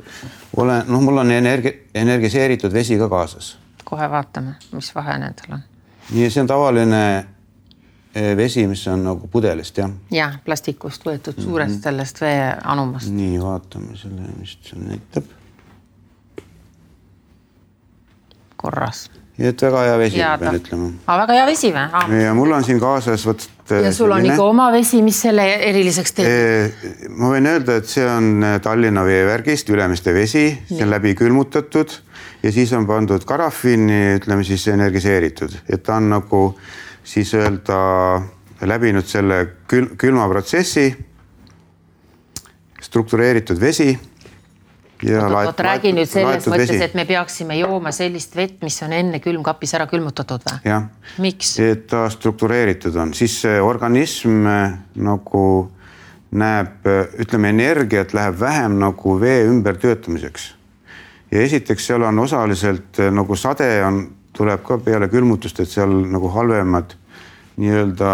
[0.57, 3.55] ole, noh, mul on energia, energiseeritud vesi ka kaasas.
[3.83, 5.65] kohe vaatame, mis vahe nendel on.
[6.11, 9.95] nii, see on tavaline äh, vesi, mis on nagu pudelist jah?
[10.11, 11.83] jah, plastikust võetud suurest mm -hmm.
[11.83, 13.11] sellest veeanumast.
[13.15, 15.36] nii, vaatame selle, mis see näitab
[18.57, 19.07] korras.
[19.37, 20.89] nii et väga hea vesi, pean ütlema.
[21.05, 22.21] aga väga hea vesi või?
[22.23, 23.45] ja mul on siin kaasas vot.
[23.69, 26.81] ja sul on ikka oma vesi, mis selle eriliseks teeb?
[27.17, 31.99] ma võin öelda, et see on äh, Tallinna veevärgist Ülemiste vesi, see on läbi külmutatud
[32.43, 36.41] ja siis on pandud karafiini, ütleme siis energiseeritud, et ta on nagu
[37.07, 37.77] siis öelda
[38.61, 40.95] läbinud selle kül külmaprotsessi.
[42.87, 43.97] struktureeritud vesi
[45.05, 49.75] oot, räägi nüüd selles mõttes, et me peaksime jooma sellist vett, mis on enne külmkapis
[49.77, 50.77] ära külmutatud või?
[51.23, 51.55] miks?
[51.61, 55.43] et ta struktureeritud on, siis organism äh, nagu
[56.31, 60.53] näeb, äh, ütleme, energiat läheb vähem nagu vee ümbertöötamiseks.
[61.31, 65.93] ja esiteks seal on osaliselt äh, nagu sade on, tuleb ka peale külmutust, et seal
[66.11, 66.93] nagu halvemad
[67.57, 68.11] nii-öelda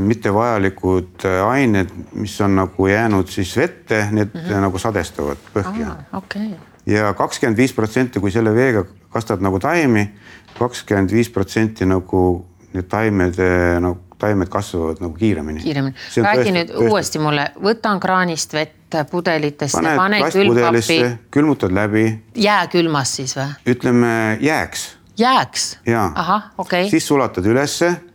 [0.00, 4.60] mittevajalikud äh, ained, mis on nagu jäänud siis vette, need mm -hmm.
[4.66, 6.18] nagu sadestavad põhja ah,.
[6.22, 6.50] Okay.
[6.86, 10.10] ja kakskümmend viis protsenti, kui selle veega kastad nagu taimi,
[10.58, 13.34] kakskümmend viis protsenti nagu need taimed
[13.80, 15.60] nagu taimed kasvavad nagu kiiremini.
[15.60, 16.90] kiiremini, räägi nüüd tõesti.
[16.90, 21.00] uuesti mulle, võtan kraanist vett pudelitest, panen külmkappi.
[21.30, 22.22] külmutad läbi.
[22.34, 23.48] jääkülmas siis või?
[23.66, 24.96] ütleme jääks.
[25.18, 25.78] jääks?
[26.14, 26.90] ahah, okei okay..
[26.90, 28.09] siis sulatad ülesse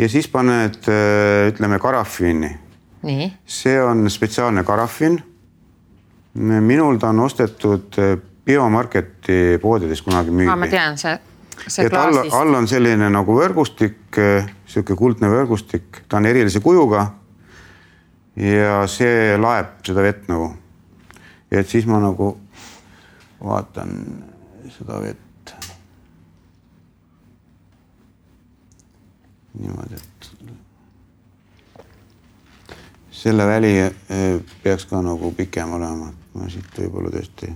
[0.00, 2.58] ja siis paned, äh, ütleme karafiini.
[3.46, 5.22] see on spetsiaalne karafin.
[6.60, 10.56] minul ta on ostetud äh, Biomarketi poodides kunagi müügi.
[10.56, 11.18] ma tean, see,
[11.66, 16.60] see et all, all on selline nagu võrgustik, äh, sihuke kuldne võrgustik, ta on erilise
[16.60, 17.10] kujuga.
[18.36, 20.54] ja see laeb seda vett nagu.
[21.50, 22.36] et siis ma nagu
[23.40, 23.98] vaatan
[24.78, 25.29] seda vett
[29.60, 30.30] niimoodi, et
[33.20, 37.50] selle väli eh, peaks ka nagu pikem olema, ma siit võib-olla tõesti.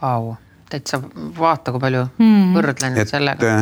[0.00, 0.32] Vau,
[0.70, 1.00] täitsa
[1.38, 2.56] vaata, kui palju mm.
[2.56, 3.52] võrdlen et, sellega.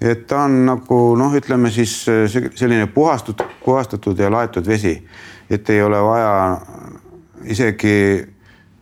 [0.00, 4.96] et ta on nagu noh, ütleme siis eh, selline puhastatud, puhastatud ja laetud vesi,
[5.50, 6.32] et ei ole vaja
[7.44, 8.26] isegi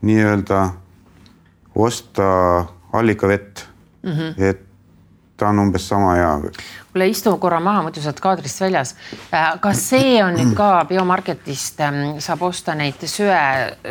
[0.08, 0.62] nii-öelda
[1.74, 2.24] osta
[2.92, 3.66] allikavett
[4.02, 4.10] mm.
[4.10, 4.42] -hmm.
[4.42, 4.67] et
[5.38, 6.30] ta on umbes sama hea
[6.98, 8.94] kuule, istu korra maha, muidu sa oled kaadrist väljas.
[9.32, 13.38] Äh, kas see on nüüd ka biomarketist ähm, saab osta neid söe,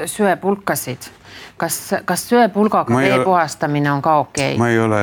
[0.05, 1.11] söepulkasid?
[1.57, 4.57] kas, kas söepulgaga vee puhastamine on ka okei okay??
[4.57, 5.01] ma ei ole,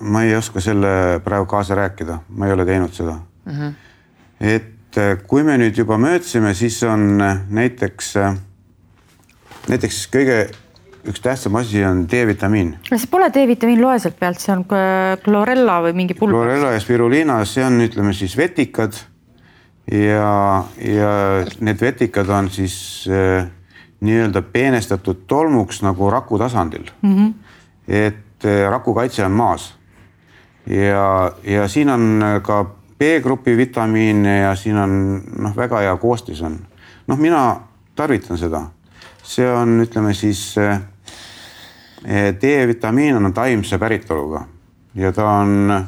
[0.00, 3.52] ma ei oska selle praegu kaasa rääkida, ma ei ole teinud seda mm.
[3.52, 3.72] -hmm.
[4.40, 8.14] et äh, kui me nüüd juba möödsime, siis on äh, näiteks,
[9.68, 10.38] näiteks kõige
[11.08, 12.76] üks tähtsam asi on D-vitamiin.
[12.90, 14.64] see pole D-vitamiin, loe sealt pealt, see on
[15.24, 16.40] klorella või mingi pulber.
[16.40, 18.96] klorella ja spiruliina, see on, ütleme siis vetikad
[19.92, 21.10] ja, ja
[21.60, 22.76] need vetikad on siis
[23.10, 23.46] äh,
[24.04, 27.16] nii-öelda peenestatud tolmuks nagu raku tasandil mm.
[27.16, 27.34] -hmm.
[27.88, 29.74] et äh, raku kaitse on maas.
[30.66, 32.64] ja, ja siin on ka
[32.98, 36.58] B-grupi vitamiine ja siin on noh, väga hea koostis on.
[37.06, 37.60] noh, mina
[37.94, 38.62] tarvitan seda,
[39.22, 40.80] see on, ütleme siis äh,
[42.04, 44.44] D-vitamiin on taimse päritoluga
[44.94, 45.86] ja ta on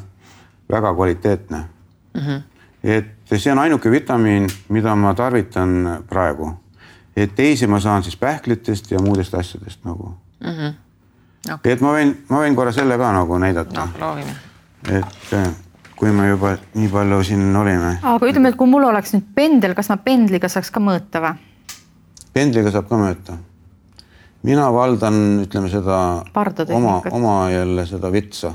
[0.71, 2.21] väga kvaliteetne mm.
[2.21, 2.41] -hmm.
[2.83, 6.51] et see on ainuke vitamiin, mida ma tarvitan praegu.
[7.15, 10.49] et teisi ma saan siis pähklitest ja muudest asjadest nagu mm.
[10.49, 10.73] -hmm.
[11.53, 11.71] Okay.
[11.71, 13.85] et ma võin, ma võin korra selle ka nagu näidata.
[13.85, 14.35] noh, proovime.
[14.89, 15.47] et äh,
[15.95, 17.97] kui me juba nii palju siin olime.
[18.03, 21.35] aga ütleme, et kui mul oleks nüüd pendel, kas ma pendliga saaks ka mõõta või?
[22.33, 23.37] pendliga saab ka mõõta.
[24.47, 25.97] Mina valdan, ütleme seda
[26.75, 28.53] oma, oma jälle seda vitsa.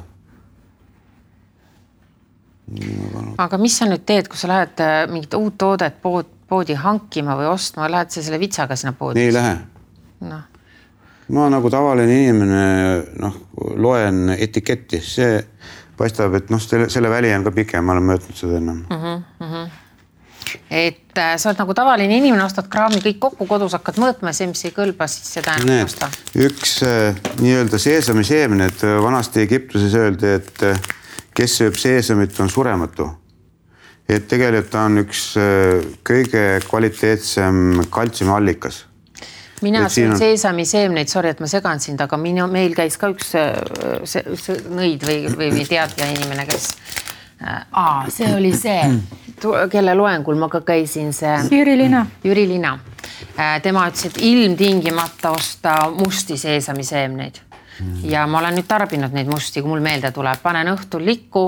[3.42, 7.36] Aga mis sa nüüd teed, kui sa lähed äh, mingit uut toodet pood, poodi hankima
[7.36, 9.20] või ostma, lähed sa selle vitsaga sinna poodi?
[9.20, 9.58] ei lähe.
[10.22, 10.38] No..
[11.34, 12.64] ma nagu tavaline inimene,
[13.20, 13.38] noh,
[13.82, 15.40] loen etiketti, see
[15.98, 18.84] paistab, et noh, selle, selle väli on ka pikem, ma olen möödanud seda ennem.
[18.88, 19.00] Mm.
[19.00, 19.81] -hmm, mm -hmm
[20.70, 24.48] et äh, sa oled nagu tavaline inimene, ostad kraami kõik kokku, kodus hakkad mõõtma, see,
[24.50, 26.10] mis ei kõlba, siis seda enam ei osta.
[26.48, 30.90] üks äh, nii-öelda seesamiseemned, vanasti Egiptuses öeldi, et äh,
[31.36, 33.10] kes sööb seesamit, on surematu.
[34.08, 38.84] et tegelikult ta on üks äh, kõige kvaliteetsem kaltsiumiallikas.
[39.62, 40.18] mina söön on...
[40.18, 43.56] seesamiseemneid, sorry, et ma segan sind, aga minu, meil käis ka üks äh,
[44.04, 46.68] see nõid või, või teadja inimene, kes
[47.40, 48.80] äh, aa, see oli see,
[49.70, 51.36] kelle loengul ma ka käisin, see.
[51.50, 52.06] Jüri Lina.
[52.24, 52.78] Jüri Lina.
[53.62, 57.40] tema ütles, et ilmtingimata osta musti seesamiseemneid
[58.04, 61.46] ja ma olen nüüd tarbinud neid musti, kui mul meelde tuleb, panen õhtul likku,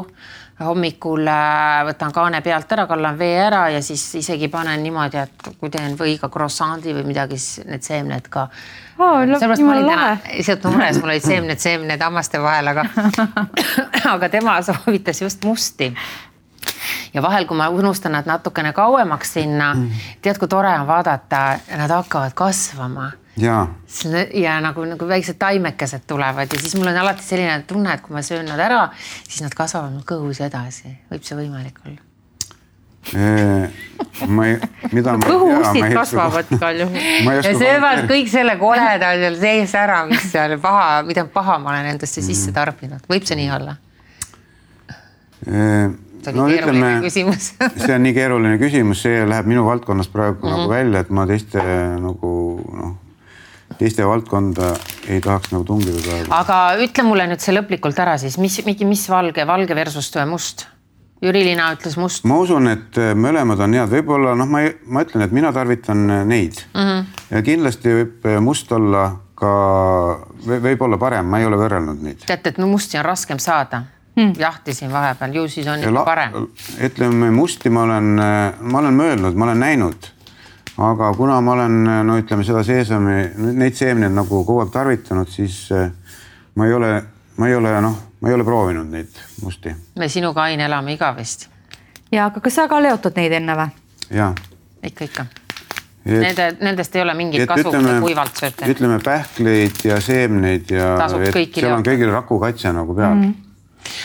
[0.64, 5.48] hommikul äh, võtan kaane pealt ära, kallan vee ära ja siis isegi panen niimoodi, et
[5.59, 9.24] kui teen või ka croissant'i või midagi, siis need seemned ka oh,.
[9.24, 12.87] sellepärast ma olin täna lihtsalt mures, mul olid seemned, seemned hammaste vahel, aga
[14.14, 15.90] aga tema soovitas just musti
[17.14, 21.44] ja vahel, kui ma unustan nad natukene kauemaks sinna mm., tead, kui tore on vaadata,
[21.77, 23.66] nad hakkavad kasvama ja,
[24.35, 28.16] ja nagu, nagu väiksed taimekesed tulevad ja siis mul on alati selline tunne, et kui
[28.16, 28.88] ma söön nad ära,
[29.29, 30.96] siis nad kasvavad mul kõhus edasi.
[31.11, 32.03] võib see võimalik olla?
[34.27, 34.55] ma ei,
[34.96, 37.03] mida ma kõhuustid kasvavad igal juhul.
[37.44, 41.92] ja söövad kõik selle koleda seal sees ära, mis seal paha, mida paha ma olen
[41.92, 42.57] endasse sisse mm.
[42.57, 43.77] tarbinud, võib see nii olla?
[46.32, 50.58] No ütleme, see on nii keeruline küsimus, see läheb minu valdkonnast praegu mm -hmm.
[50.58, 51.64] nagu välja, et ma teiste
[52.00, 52.34] nagu
[52.72, 53.00] noh
[53.78, 54.74] teiste valdkonda
[55.08, 56.30] ei tahaks nagu tungida praegu.
[56.30, 60.66] aga ütle mulle nüüd see lõplikult ära siis, mis, mis valge, valge versus must?
[61.24, 62.24] Jüri Lina ütles must.
[62.28, 66.04] ma usun, et äh, mõlemad on head, võib-olla noh, ma, ma ütlen, et mina tarvitan
[66.10, 67.04] äh, neid mm -hmm.
[67.30, 69.54] ja kindlasti võib äh, must olla ka,
[70.46, 72.26] võib olla parem, ma ei ole võrrelnud neid.
[72.26, 73.84] teate, et no musti on raskem saada
[74.16, 74.33] hmm.
[74.38, 76.35] jahtisin vahepeal, ju siis on ikka parem.
[76.81, 78.11] ütleme musti ma olen,
[78.61, 80.14] ma olen mõelnud, ma olen näinud
[80.79, 83.20] aga kuna ma olen no ütleme seda seesami,
[83.55, 85.90] neid seemneid nagu kogu aeg tarvitanud, siis eh,
[86.59, 86.90] ma ei ole,
[87.38, 89.74] ma ei ole noh, ma ei ole proovinud neid musti.
[89.98, 91.48] me sinuga, Ain, elame igavesti.
[92.12, 93.70] ja aga kas sa ka leotad neid enne või?
[94.11, 94.33] ja.
[94.83, 95.27] ikka, ikka.
[96.05, 98.66] Nende, nendest ei ole mingit kasu, kui te kuivalt sööte.
[98.68, 103.24] ütleme pähkleid ja seemneid ja seal on kõigil rakukaitse nagu peal mm.
[103.24, 103.43] -hmm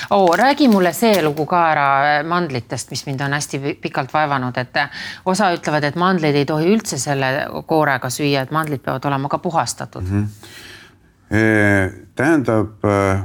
[0.09, 4.57] oo, räägi mulle see lugu ka ära äh, mandlitest, mis mind on hästi pikalt vaevanud,
[4.57, 7.31] et äh, osa ütlevad, et mandleid ei tohi üldse selle
[7.67, 10.23] koorega süüa, et mandlid peavad olema ka puhastatud mm.
[10.23, 11.99] -hmm.
[12.15, 13.21] tähendab, äh,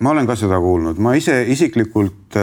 [0.00, 2.38] ma olen ka seda kuulnud, ma ise isiklikult,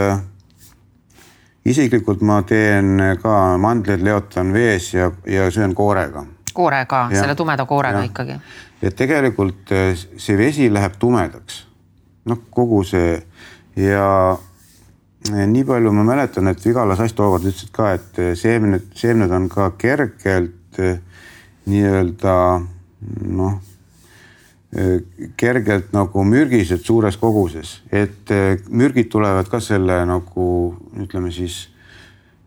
[1.65, 6.25] isiklikult ma teen ka mandleid, leotan vees ja, ja söön koorega.
[6.53, 8.03] koorega, selle tumeda koorega ja.
[8.03, 8.39] ikkagi.
[8.81, 9.69] et tegelikult
[10.17, 11.72] see vesi läheb tumedaks
[12.29, 13.17] noh, kogu see.
[13.79, 14.37] Ja
[15.31, 19.49] eh, nii palju ma mäletan, et Vigala sasstoovard ütlesid ka, et eh, seemned, seemned on
[19.51, 20.97] ka kergelt eh,
[21.69, 22.35] nii-öelda
[23.33, 23.61] noh,
[25.37, 28.31] kergelt nagu mürgised suures koguses, et
[28.73, 30.45] mürgid tulevad ka selle nagu
[30.97, 31.59] ütleme siis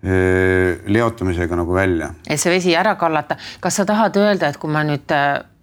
[0.02, 2.08] leotamisega nagu välja.
[2.26, 5.14] et see vesi ära kallata, kas sa tahad öelda, et kui ma nüüd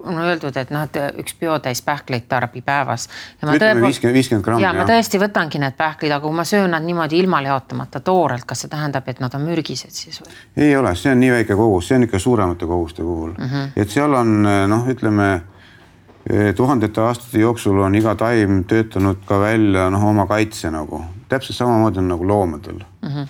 [0.03, 3.07] on öeldud, et noh, et üks peotäis pähkleid tarbib päevas.
[3.43, 4.63] ütleme viiskümmend, viiskümmend grammi.
[4.63, 8.45] ja ma tõesti võtangi need pähklid, aga kui ma söön nad niimoodi ilma leotamata toorelt,
[8.45, 10.35] kas see tähendab, et nad on mürgised siis või?
[10.67, 13.73] ei ole, see on nii väike kogus, see on ikka suuremate koguste puhul mm, -hmm.
[13.75, 15.31] et seal on noh, ütleme
[16.55, 21.99] tuhandete aastate jooksul on iga taim töötanud ka välja noh, oma kaitse nagu täpselt samamoodi
[21.99, 23.09] on nagu loomadel mm.
[23.09, 23.27] -hmm.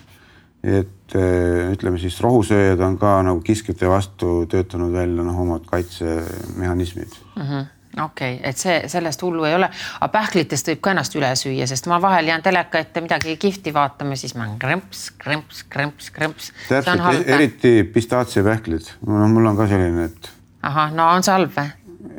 [0.63, 7.47] Et ütleme siis rohusööjad on ka nagu kiskjate vastu töötanud välja noh, omad kaitsemehhanismid mm.
[7.47, 7.71] -hmm
[8.02, 11.67] okei okay,, et see sellest hullu ei ole, aga pähklitest võib ka ennast üle süüa,
[11.69, 16.52] sest ma vahel jään teleka ette midagi kihvti vaatama, siis ma kremps, kremps, kremps, kremps.
[16.69, 20.32] täpselt, eriti pistaatsiapähklid, no mul on ka selline, et.
[20.65, 21.69] ahah, no on see halb või?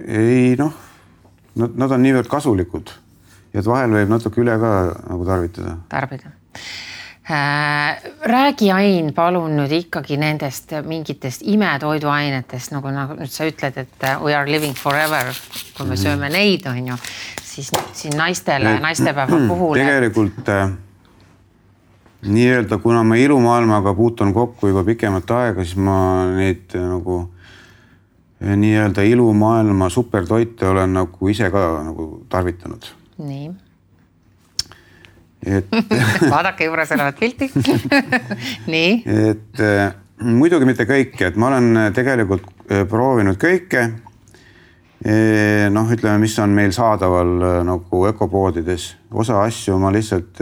[0.07, 0.75] ei noh,
[1.61, 2.95] nad, nad on niivõrd kasulikud,
[3.55, 4.75] et vahel võib natuke üle ka
[5.11, 5.79] nagu tarvitada.
[5.91, 6.35] tarbida.
[7.29, 14.19] Räägi, Ain, palun nüüd ikkagi nendest mingitest imetoiduainetest, nagu, nagu nüüd sa ütled, et uh,
[14.25, 15.33] we are living forever,
[15.77, 16.03] kui me mm.
[16.03, 16.99] sööme neid, on ju,
[17.41, 19.79] siis siin naistele, naistepäeva puhul.
[19.81, 20.75] tegelikult äh,
[22.29, 25.97] nii-öelda, kuna ma ilumaailmaga puutun kokku juba pikemat aega, siis ma
[26.37, 27.23] neid nagu
[28.45, 32.93] nii-öelda ilumaailma supertoite olen nagu ise ka nagu tarvitanud.
[33.19, 33.53] nii.
[35.47, 35.77] Et
[36.33, 37.51] vaadake juures olevat pilti.
[38.73, 38.97] Nii.
[39.31, 43.89] et äh, muidugi mitte kõike, et ma olen tegelikult äh, proovinud kõike.
[45.05, 50.41] Noh, ütleme, mis on meil saadaval nagu ökopoodides, osa asju ma lihtsalt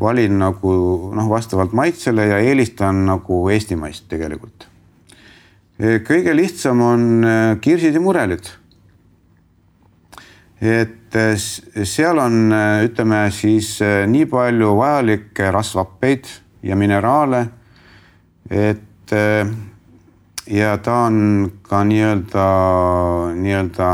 [0.00, 0.70] valin nagu
[1.12, 4.64] noh, vastavalt maitsele ja eelistan nagu eestimaist tegelikult.
[5.76, 7.04] Kõige lihtsam on
[7.60, 8.48] kirsid ja murelid.
[10.64, 11.36] Et äh,
[11.84, 16.30] seal on, äh, ütleme siis nii palju vajalikke rasvhappeid
[16.64, 17.44] ja mineraale,
[18.50, 19.12] et
[20.48, 21.18] ja ta on
[21.64, 22.46] ka nii-öelda,
[23.36, 23.88] nii-öelda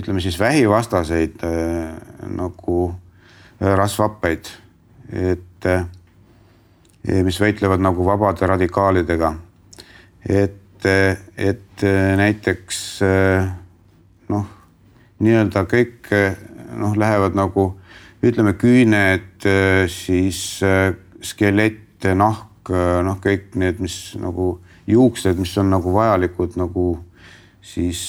[0.00, 1.44] ütleme siis vähivastaseid
[2.36, 2.78] nagu
[3.60, 4.48] rasvhappeid,
[5.12, 5.68] et
[7.28, 9.34] mis võitlevad nagu vabade radikaalidega.
[10.24, 10.88] Et,
[11.36, 11.84] et
[12.20, 12.80] näiteks
[14.32, 14.48] noh,
[15.20, 16.10] nii-öelda kõik
[16.80, 17.72] noh, lähevad nagu
[18.24, 19.46] ütleme, küüned,
[19.88, 20.40] siis
[21.24, 22.70] skelett, nahk,
[23.04, 24.58] noh, kõik need, mis nagu
[24.90, 26.86] juuksed, mis on nagu vajalikud nagu
[27.60, 28.00] siis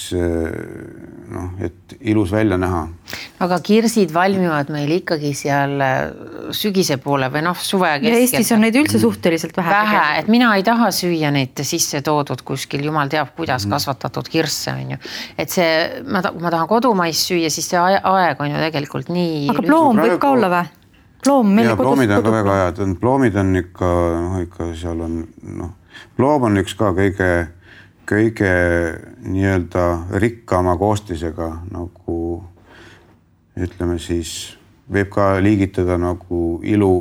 [1.32, 2.86] noh, et ilus välja näha.
[3.44, 6.00] aga kirsid valmivad meil ikkagi seal äh,
[6.56, 8.18] sügise poole või noh, suve keskel.
[8.22, 9.70] Eestis on neid üldse suhteliselt vähe.
[9.70, 13.76] vähe, et mina ei taha süüa neid sisse toodud kuskil, jumal teab, kuidas mm.
[13.76, 15.00] kasvatatud kirsse on ju.
[15.36, 19.50] et see, ma, kui ma tahan kodumaist süüa, siis see aeg on ju tegelikult nii.
[19.52, 20.78] aga ploom võib ka olla või?
[21.22, 21.86] ploom meil ja, kodus.
[21.86, 25.18] ploomid on ka väga head, ploomid on ikka noh, ikka seal on
[25.60, 25.74] noh,
[26.18, 27.32] ploom on üks ka kõige
[28.08, 28.52] kõige
[29.22, 29.84] nii-öelda
[30.22, 32.42] rikkama koostisega nagu
[33.56, 34.56] ütleme siis
[34.92, 36.94] võib ka liigitada nagu ilu,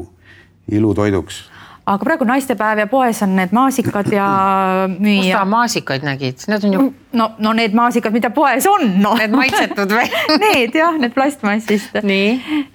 [0.72, 1.46] ilutoiduks
[1.86, 4.28] aga praegu naistepäev ja poes on need maasikad ja
[5.04, 5.24] müüa.
[5.24, 6.86] kus sa maasikaid nägid, need on ju.
[7.18, 9.18] no, no need maasikad, mida poes on, noh.
[9.20, 10.06] Need maitsetud või
[10.46, 11.98] Need jah, need plastmassist.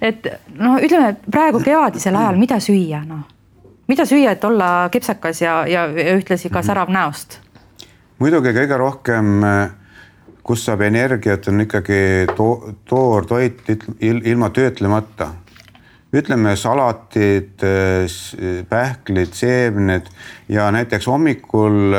[0.01, 3.23] et noh, ütleme praegu kevadisel ajal, mida süüa, noh,
[3.87, 5.87] mida süüa, et olla kepsakas ja, ja
[6.17, 7.39] ühtlasi ka särav näost
[8.19, 9.33] muidugi kõige rohkem,
[10.47, 11.99] kus saab energiat, on ikkagi
[12.37, 12.47] to
[12.87, 13.67] toortoit
[14.01, 15.33] ilma töötlemata.
[16.13, 17.61] ütleme salatid,
[18.69, 20.07] pähklid, seemned
[20.49, 21.95] ja näiteks hommikul,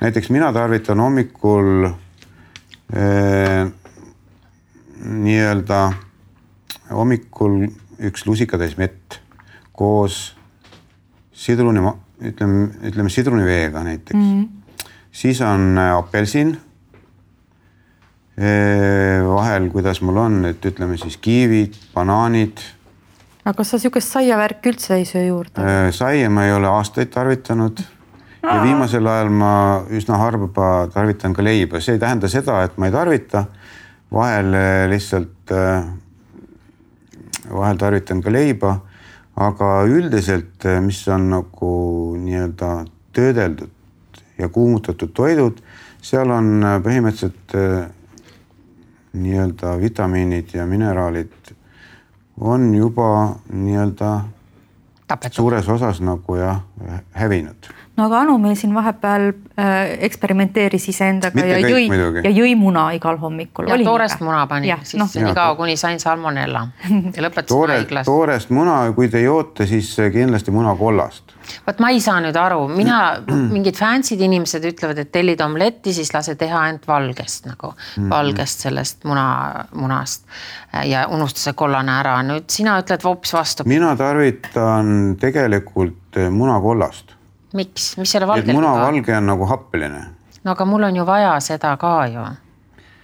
[0.00, 1.86] näiteks mina tarvitan hommikul
[2.92, 3.70] eh,
[5.04, 5.92] nii-öelda
[6.90, 7.68] hommikul
[8.02, 9.20] üks lusikatäis mett
[9.72, 10.34] koos
[11.32, 11.80] sidruni,
[12.20, 14.42] ütleme, ütleme sidruniveega näiteks mm.
[14.42, 14.61] -hmm
[15.12, 16.60] siis on äh, apelsin.
[19.28, 22.62] vahel, kuidas mul on, et ütleme siis kiivid, banaanid.
[23.44, 25.64] aga kas sa sihukest saiavärki üldse ei söö juurde?
[25.92, 27.82] saia ma ei ole aastaid tarvitanud
[28.42, 29.52] ja viimasel ajal ma
[29.92, 33.44] üsna harva tarvitan ka leiba, see ei tähenda seda, et ma ei tarvita.
[34.12, 34.56] vahel
[34.88, 35.52] lihtsalt,
[37.52, 38.78] vahel tarvitan ka leiba,
[39.36, 41.70] aga üldiselt, mis on nagu
[42.24, 42.72] nii-öelda
[43.12, 43.81] töödeldud
[44.38, 45.58] ja kuumutatud toidud,
[46.02, 47.90] seal on äh, põhimõtteliselt äh,
[49.12, 51.52] nii-öelda vitamiinid ja mineraalid
[52.40, 54.12] on juba nii-öelda
[55.30, 56.62] suures osas nagu jah,
[57.12, 57.68] hävinud.
[57.96, 62.22] No aga Anu meil siin vahepeal äh, eksperimenteeris iseendaga ja kõik jõi muidugi.
[62.24, 63.68] ja jõi muna igal hommikul.
[63.68, 65.08] ja toorest muna panin Jah, noh.
[65.10, 65.28] sisse no.
[65.28, 66.64] niikaua, kuni sain salmonella
[67.16, 68.08] ja lõpetasin toore, haiglas.
[68.08, 71.36] toorest muna, kui te joote, siis kindlasti munakollast.
[71.66, 73.02] vot ma ei saa nüüd aru, mina,
[73.54, 78.10] mingid fancy'd inimesed ütlevad, et tellid omletti, siis lase teha ainult valgest nagu mm, -hmm.
[78.16, 80.24] valgest sellest muna, munast
[80.88, 82.16] ja unusta see kollane ära.
[82.24, 83.68] nüüd sina ütled hoopis vastu.
[83.68, 87.20] mina tarvitan tegelikult munakollast.
[87.58, 90.04] Miks, mis selle valgel munavalge on nagu happeline.
[90.44, 92.26] no aga mul on ju vaja seda ka ju,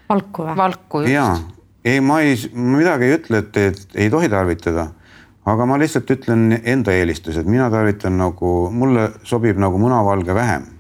[0.09, 0.57] valku või?
[0.57, 1.15] valku just.
[1.15, 1.27] ja,
[1.85, 4.91] ei, ma ei, ma midagi ei ütle, et, et ei tohi tarvitada
[5.53, 10.75] aga ma lihtsalt ütlen enda eelistused, mina tarvitan nagu, mulle sobib nagu munavalge vähem.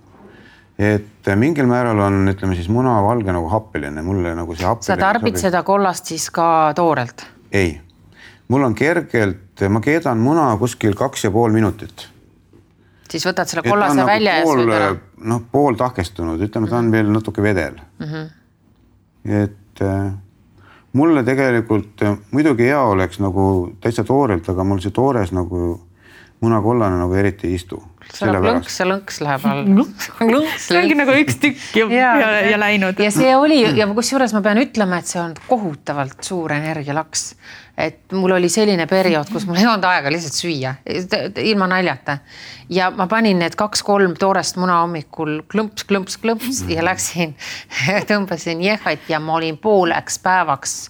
[0.78, 4.86] et mingil määral on, ütleme siis munavalge nagu happeline, mulle nagu see happeline.
[4.86, 5.42] sa tarbid sobib.
[5.42, 7.26] seda kollast siis ka toorelt?
[7.52, 7.80] ei,
[8.48, 12.08] mul on kergelt, ma keedan muna kuskil kaks ja pool minutit.
[13.10, 14.94] Siis võtad selle kollase nagu välja pool, ja sööd ära?
[15.32, 18.06] noh, pool tahkestunud, ütleme, ta on veel natuke vedel mm.
[18.06, 18.30] -hmm.
[19.42, 20.12] et äh,
[20.92, 25.80] mulle tegelikult muidugi hea oleks nagu täitsa toorelt, aga mul see toores nagu
[26.40, 27.80] munakollane nagu eriti ei istu.
[28.08, 30.42] see läheb lõnks ja lõnks läheb alla.
[30.56, 33.00] see ongi nagu üks tükk ja, ja, ja, ja läinud.
[33.02, 37.26] ja see oli ja kusjuures ma pean ütlema, et see on kohutavalt suur energialaks.
[37.76, 40.74] et mul oli selline periood, kus mul ei olnud aega lihtsalt süüa,
[41.42, 42.18] ilma naljata.
[42.70, 47.36] ja ma panin need kaks-kolm toorest muna hommikul klõmps, klõmps, klõmps ja läksin
[48.10, 50.84] tõmbasin jehhat ja ma olin pooleks päevaks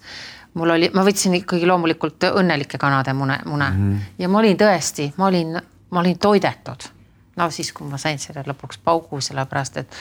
[0.54, 4.14] mul oli, ma võtsin ikkagi loomulikult õnnelike kanade mune, mune mm -hmm.
[4.18, 6.88] ja ma olin tõesti, ma olin, ma olin toidetud.
[7.36, 9.96] no siis, kui ma sain selle lõpuks paugu, sellepärast et,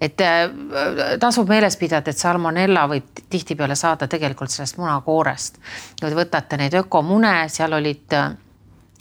[0.00, 0.50] et äh,
[1.20, 5.58] tasub meeles pidada, et salmonella võib tihtipeale saada tegelikult sellest munakoorest.
[6.00, 8.32] kui te võtate neid ökomune, seal olid äh,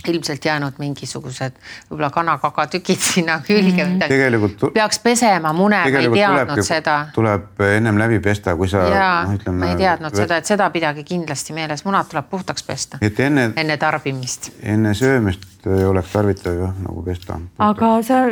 [0.08, 1.56] ilmselt jäänud mingisugused
[1.90, 3.92] võib-olla kanakagatükid sinna külge mm.
[3.92, 4.08] -hmm.
[4.08, 6.98] tegelikult peaks pesema mune, ma ei teadnud tulebki, seda.
[7.14, 8.84] tuleb ennem läbi pesta, kui sa.
[8.90, 12.98] No, ütleme, ma ei teadnud seda, et seda pidage kindlasti meeles, munad tuleb puhtaks pesta.
[13.02, 13.52] et enne.
[13.56, 14.52] enne tarbimist.
[14.64, 17.40] enne söömist ei oleks tarvitav jah, nagu pesta.
[17.60, 18.26] aga sa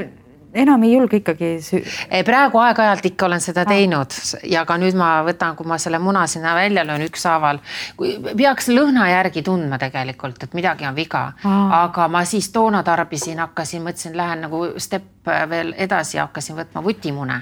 [0.54, 1.84] enam ei julge ikkagi süü-?
[2.26, 4.16] praegu aeg-ajalt ikka olen seda teinud
[4.50, 7.62] ja ka nüüd ma võtan, kui ma selle muna sinna välja löön ükshaaval,
[8.38, 11.28] peaks lõhna järgi tundma tegelikult, et midagi on viga,
[11.82, 17.42] aga ma siis toona tarbisin, hakkasin, mõtlesin, lähen nagu step veel edasi, hakkasin võtma vutimune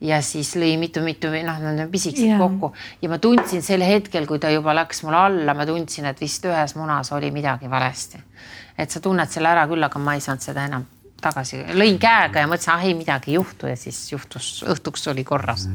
[0.00, 2.38] ja siis lõi mitu-mitu või noh, nad on pisikesed yeah.
[2.38, 2.70] kokku
[3.02, 6.46] ja ma tundsin sel hetkel, kui ta juba läks mul alla, ma tundsin, et vist
[6.46, 8.22] ühes munas oli midagi valesti.
[8.78, 10.86] et sa tunned selle ära küll, aga ma ei saanud seda enam
[11.22, 13.68] tagasi, lõin käega ja mõtlesin, ah ei midagi ei juhtu.
[13.70, 15.68] Ja siis juhtus, õhtuks oli korras.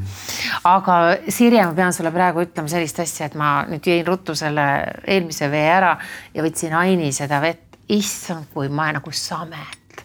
[0.64, 4.66] aga Sirje, ma pean sulle praegu ütlema sellist asja, et ma nüüd jõin ruttu selle
[5.06, 5.94] eelmise vee ära
[6.34, 10.04] ja võtsin Aini seda vett, issand, kui ma nagu samet.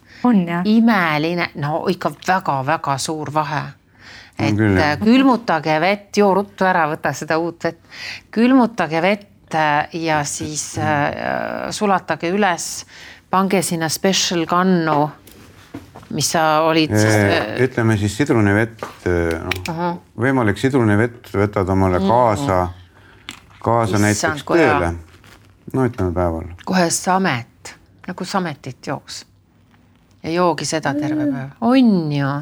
[0.68, 3.64] imeline, no ikka väga-väga suur vahe.
[4.40, 7.80] Et küll, külmutage vett, joo ruttu ära, võta seda uut vett,
[8.32, 9.28] külmutage vett
[9.94, 12.86] ja siis äh, sulatage üles,
[13.30, 15.10] pange sinna special kannu
[16.10, 17.16] mis sa olid siis?
[17.66, 22.60] ütleme siis sidrunivett, noh võimalik sidrunivett võtad omale kaasa,
[23.64, 24.93] kaasa Issand, näiteks tööle.
[25.74, 26.53] no ütleme päeval.
[26.66, 27.76] kohe samet,
[28.07, 29.26] nagu sametit jooks.
[30.24, 31.34] ja joogi seda terve mm.
[31.36, 32.36] päev, on ju.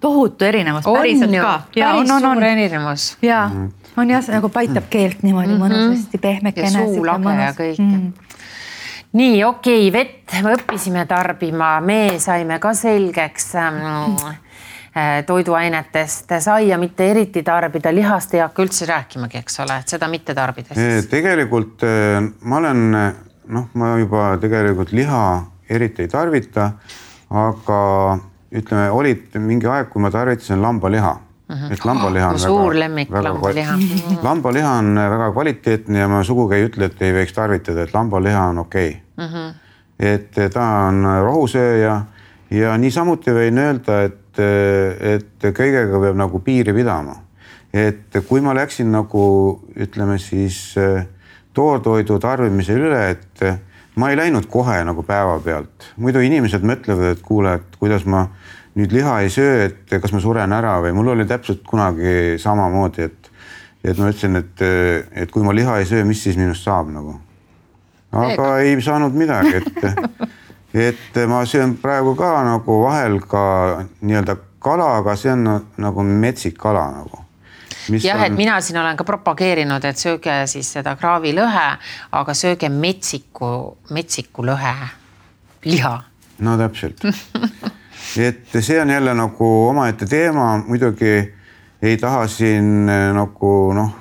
[0.00, 1.54] tohutu erinevus, päriselt ka.
[1.74, 3.16] päris on, suur erinevus.
[3.22, 3.70] ja mm.
[3.96, 5.72] on jah, nagu paitab keelt niimoodi mm -hmm.
[5.72, 6.70] mõnusasti pehmekene.
[6.70, 8.12] ja suu lage ja kõik mm
[9.18, 14.16] nii okei okay,, vett me õppisime tarbima, mee saime ka selgeks ähm,
[15.26, 20.34] toiduainetest, saia mitte eriti tarbida, lihast ei hakka üldse rääkimagi, eks ole, et seda mitte
[20.36, 21.08] tarbida siis.
[21.12, 22.84] tegelikult äh, ma olen
[23.52, 25.22] noh, ma juba tegelikult liha
[25.72, 26.70] eriti ei tarvita,
[27.32, 27.80] aga
[28.52, 31.14] ütleme, olid mingi aeg, kui ma tarvitasin lambaliha.
[31.70, 33.74] Et lambaliha on oh, suur väga, lemmik väga lambaliha.
[34.28, 38.46] lambaliha on väga kvaliteetne ja ma sugugi ei ütle, et ei võiks tarvitada, et lambaliha
[38.52, 39.26] on okei okay.
[39.26, 39.34] mm.
[39.34, 39.54] -hmm.
[39.98, 41.96] et ta on rohusööja
[42.50, 47.16] ja niisamuti võin öelda, et, et kõigega peab nagu piiri pidama.
[47.72, 49.24] et kui ma läksin nagu
[49.76, 50.74] ütleme siis
[51.54, 53.44] toortoidu tarbimise üle, et
[53.96, 58.26] ma ei läinud kohe nagu päevapealt, muidu inimesed mõtlevad, et kuule, et kuidas ma
[58.78, 63.08] nüüd liha ei söö, et kas ma suren ära või mul oli täpselt kunagi samamoodi,
[63.08, 63.30] et,
[63.84, 64.64] et ma ütlesin, et,
[65.24, 67.18] et kui ma liha ei söö, mis siis minust saab nagu.
[68.12, 68.52] aga Eega.
[68.60, 70.30] ei saanud midagi, et,
[70.88, 73.44] et ma söön praegu ka nagu vahel ka
[74.00, 75.44] nii-öelda kala, aga see on
[75.76, 77.22] nagu metsik kala nagu
[77.88, 81.68] jah on..., et mina siin olen ka propageerinud, et sööge siis seda kraavilõhe,
[82.12, 83.52] aga sööge metsiku,
[83.90, 84.74] metsiku lõhe
[85.66, 85.94] liha
[86.42, 87.04] no täpselt
[88.18, 91.14] et see on jälle nagu omaette teema, muidugi
[91.82, 93.94] ei taha siin eh, nagu noh,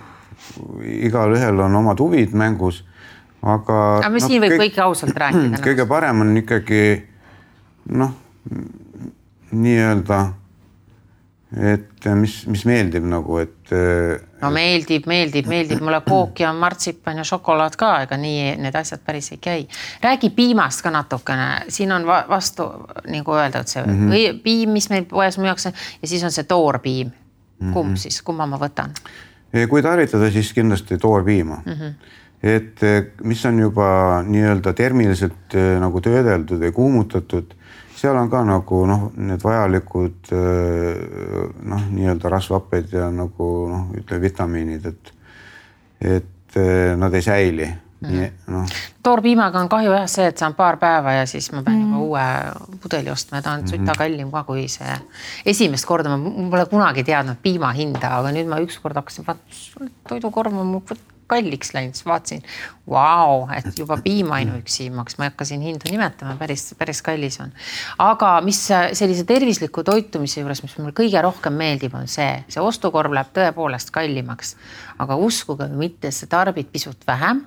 [1.08, 2.84] igalühel on omad huvid mängus,
[3.42, 3.78] aga.
[4.02, 5.62] aga no, siin võib kõik, kõik ausalt rääkida.
[5.68, 6.84] kõige parem on ikkagi
[7.98, 8.14] noh,
[9.52, 10.22] nii-öelda
[11.60, 13.72] et mis, mis meeldib nagu, et.
[14.42, 19.04] no meeldib, meeldib, meeldib mulle kook ja martsipan ja šokolaad ka, ega nii need asjad
[19.06, 19.66] päris ei käi.
[20.04, 22.70] räägi piimast ka natukene, siin on vastu
[23.08, 24.40] nagu öeldud see mm -hmm.
[24.44, 27.12] piim, mis meil poes müüakse ja siis on see toorpiim.
[27.60, 27.98] kumb mm -hmm.
[27.98, 28.96] siis, kumma ma võtan?
[29.70, 31.74] kui tarvitada, siis kindlasti toorpiima mm.
[31.74, 31.94] -hmm
[32.44, 32.80] et
[33.24, 37.54] mis on juba nii-öelda termiliselt nagu töödeldud või kuumutatud
[38.02, 40.34] seal on ka nagu noh, need vajalikud
[41.70, 45.14] noh, nii-öelda rasvhapped ja nagu noh, ütleme vitamiinid, et,
[46.18, 46.60] et
[46.98, 48.42] nad ei säili mhm.
[48.56, 48.74] noh.
[49.04, 51.86] toorpiimaga on kahju jah see, et saan paar päeva ja siis ma pean mm.
[51.86, 53.98] juba uue pudeli ostma ja ta on mm -hmm.
[53.98, 54.98] kallim ka kui see.
[55.46, 60.58] esimest korda ma pole kunagi teadnud piima hinda, aga nüüd ma ükskord hakkasin vaatama, toidukorv
[60.58, 60.82] on mu
[61.32, 62.44] kalliks läinud, siis vaatasin,
[62.92, 67.40] vau, et juba piim ainuüksi maksma, ma ei hakka siin hindu nimetama, päris, päris kallis
[67.44, 67.54] on.
[68.02, 73.16] aga mis sellise tervisliku toitumise juures, mis mulle kõige rohkem meeldib, on see, see ostukorv
[73.16, 74.56] läheb tõepoolest kallimaks.
[75.02, 77.46] aga uskuge või mitte, sa tarbid pisut vähem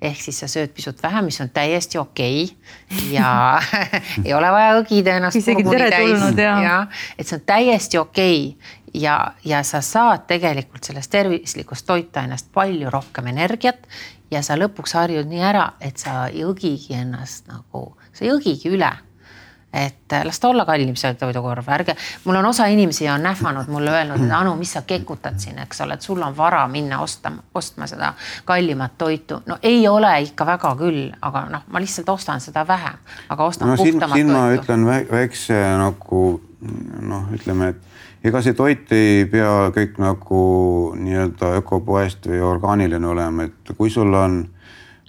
[0.00, 3.08] ehk siis sa sööd pisut vähem, mis on täiesti okei okay.
[3.12, 3.60] ja
[4.24, 5.36] ei ole vaja õgida ennast.
[5.36, 6.54] isegi teretulnud ja.
[6.64, 6.76] ja,
[7.18, 12.90] et see on täiesti okei okay ja, ja sa saad tegelikult sellest tervislikust toitainest palju
[12.90, 13.86] rohkem energiat
[14.30, 18.74] ja sa lõpuks harjud nii ära, et sa ei õgigi ennast nagu, sa ei õgigi
[18.74, 18.90] üle
[19.72, 23.92] et las ta olla kallim see toidukorv, ärge, mul on osa inimesi on nähvanud mulle
[23.94, 27.36] öelnud, et Anu, mis sa kekutad siin, eks ole, et sul on vara minna ostma,
[27.54, 28.12] ostma seda
[28.44, 29.42] kallimat toitu.
[29.46, 33.70] no ei ole ikka väga küll, aga noh, ma lihtsalt ostan seda vähem, aga ostan
[33.70, 34.66] no, puhtamat siin, siin toitu.
[34.66, 36.24] siin ma ütlen väikse nagu
[37.00, 37.86] noh, ütleme, et
[38.24, 40.40] ega see toit ei pea kõik nagu
[41.00, 44.42] nii-öelda ökopoest või orgaaniline olema, et kui sul on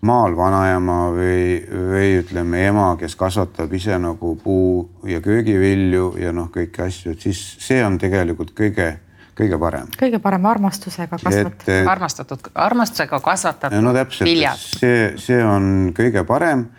[0.08, 1.60] maal vanaema või,
[1.92, 7.28] või ütleme ema, kes kasvatab ise nagu puu ja köögivilju ja noh, kõiki asju, et
[7.28, 8.90] siis see on tegelikult kõige,
[9.38, 9.92] kõige parem.
[10.00, 11.92] kõige parem armastusega kasvatatud.
[11.92, 14.68] armastatud, armastusega kasvatatud no, täpselt, viljad.
[14.80, 16.70] see, see on kõige parem.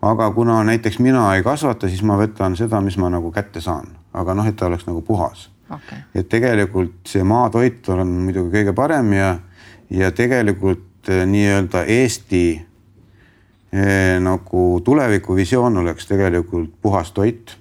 [0.00, 3.90] aga kuna näiteks mina ei kasvata, siis ma võtan seda, mis ma nagu kätte saan,
[4.14, 5.98] aga noh, et ta oleks nagu puhas okay..
[6.14, 9.30] et tegelikult see maatoit on muidugi kõige parem ja,
[9.90, 17.56] ja tegelikult eh, nii-öelda Eesti eh, nagu tulevikuvisioon oleks tegelikult puhas toit.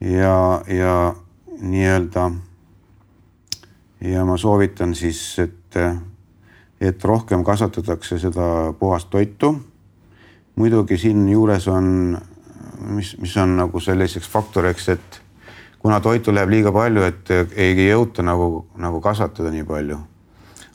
[0.00, 1.14] ja, ja
[1.60, 2.30] nii-öelda
[4.04, 5.78] ja ma soovitan siis, et,
[6.80, 9.56] et rohkem kasvatatakse seda puhast toitu.
[10.56, 12.18] muidugi siinjuures on,
[12.94, 15.23] mis, mis on nagu selliseks faktoriks, et
[15.84, 17.30] kuna toitu läheb liiga palju, et
[17.60, 19.98] ei jõuta nagu, nagu kasvatada nii palju.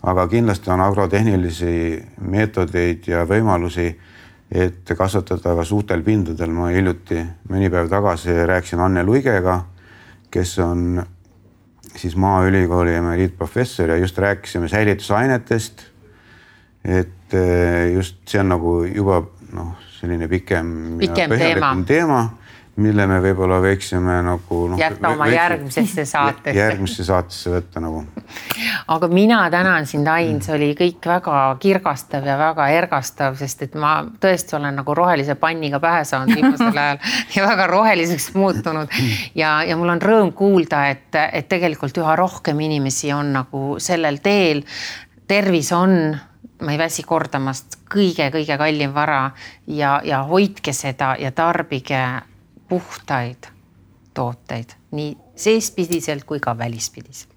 [0.10, 1.72] aga kindlasti on agrotehnilisi
[2.22, 3.90] meetodeid ja võimalusi,
[4.52, 6.54] et kasvatada ka suurtel pindadel.
[6.54, 9.66] ma hiljuti, mõni päev tagasi rääkisin Anne Luigega,
[10.30, 11.02] kes on
[11.96, 15.82] siis Maaülikooli emeriitprofessor ja just rääkisime säilitusainetest.
[16.86, 17.34] et
[17.96, 22.22] just see on nagu juba noh, selline pikem, pikem teema, teema
[22.80, 24.80] mille me võib-olla võiksime nagu noh.
[24.80, 26.56] jätta oma järgmisesse saatesse.
[26.58, 28.04] järgmisse saatesse võtta nagu.
[28.96, 33.76] aga mina tänan sind, Ain, see oli kõik väga kirgastav ja väga ergastav, sest et
[33.80, 37.02] ma tõesti olen nagu rohelise panniga pähe saanud viimasel ajal
[37.36, 38.96] ja väga roheliseks muutunud.
[39.36, 44.24] ja, ja mul on rõõm kuulda, et, et tegelikult üha rohkem inimesi on nagu sellel
[44.24, 44.64] teel.
[45.28, 46.18] tervis on
[46.62, 49.30] ma ei väsi kordamast kõige-kõige kallim vara
[49.68, 52.02] ja, ja hoidke seda ja tarbige
[52.70, 53.50] puhtaid
[54.14, 57.34] tooteid nii seespidiselt kui ka välispidiselt.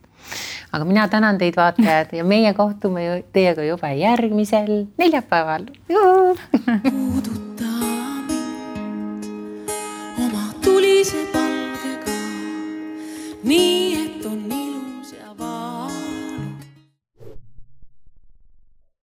[0.73, 5.67] aga mina tänan teid, vaatajad ja meie kohtume ju teiega juba järgmisel neljapäeval.
[6.91, 7.71] puuduta
[8.29, 9.71] mind
[10.27, 12.19] oma tulise palgega,
[13.45, 14.62] nii et on nii.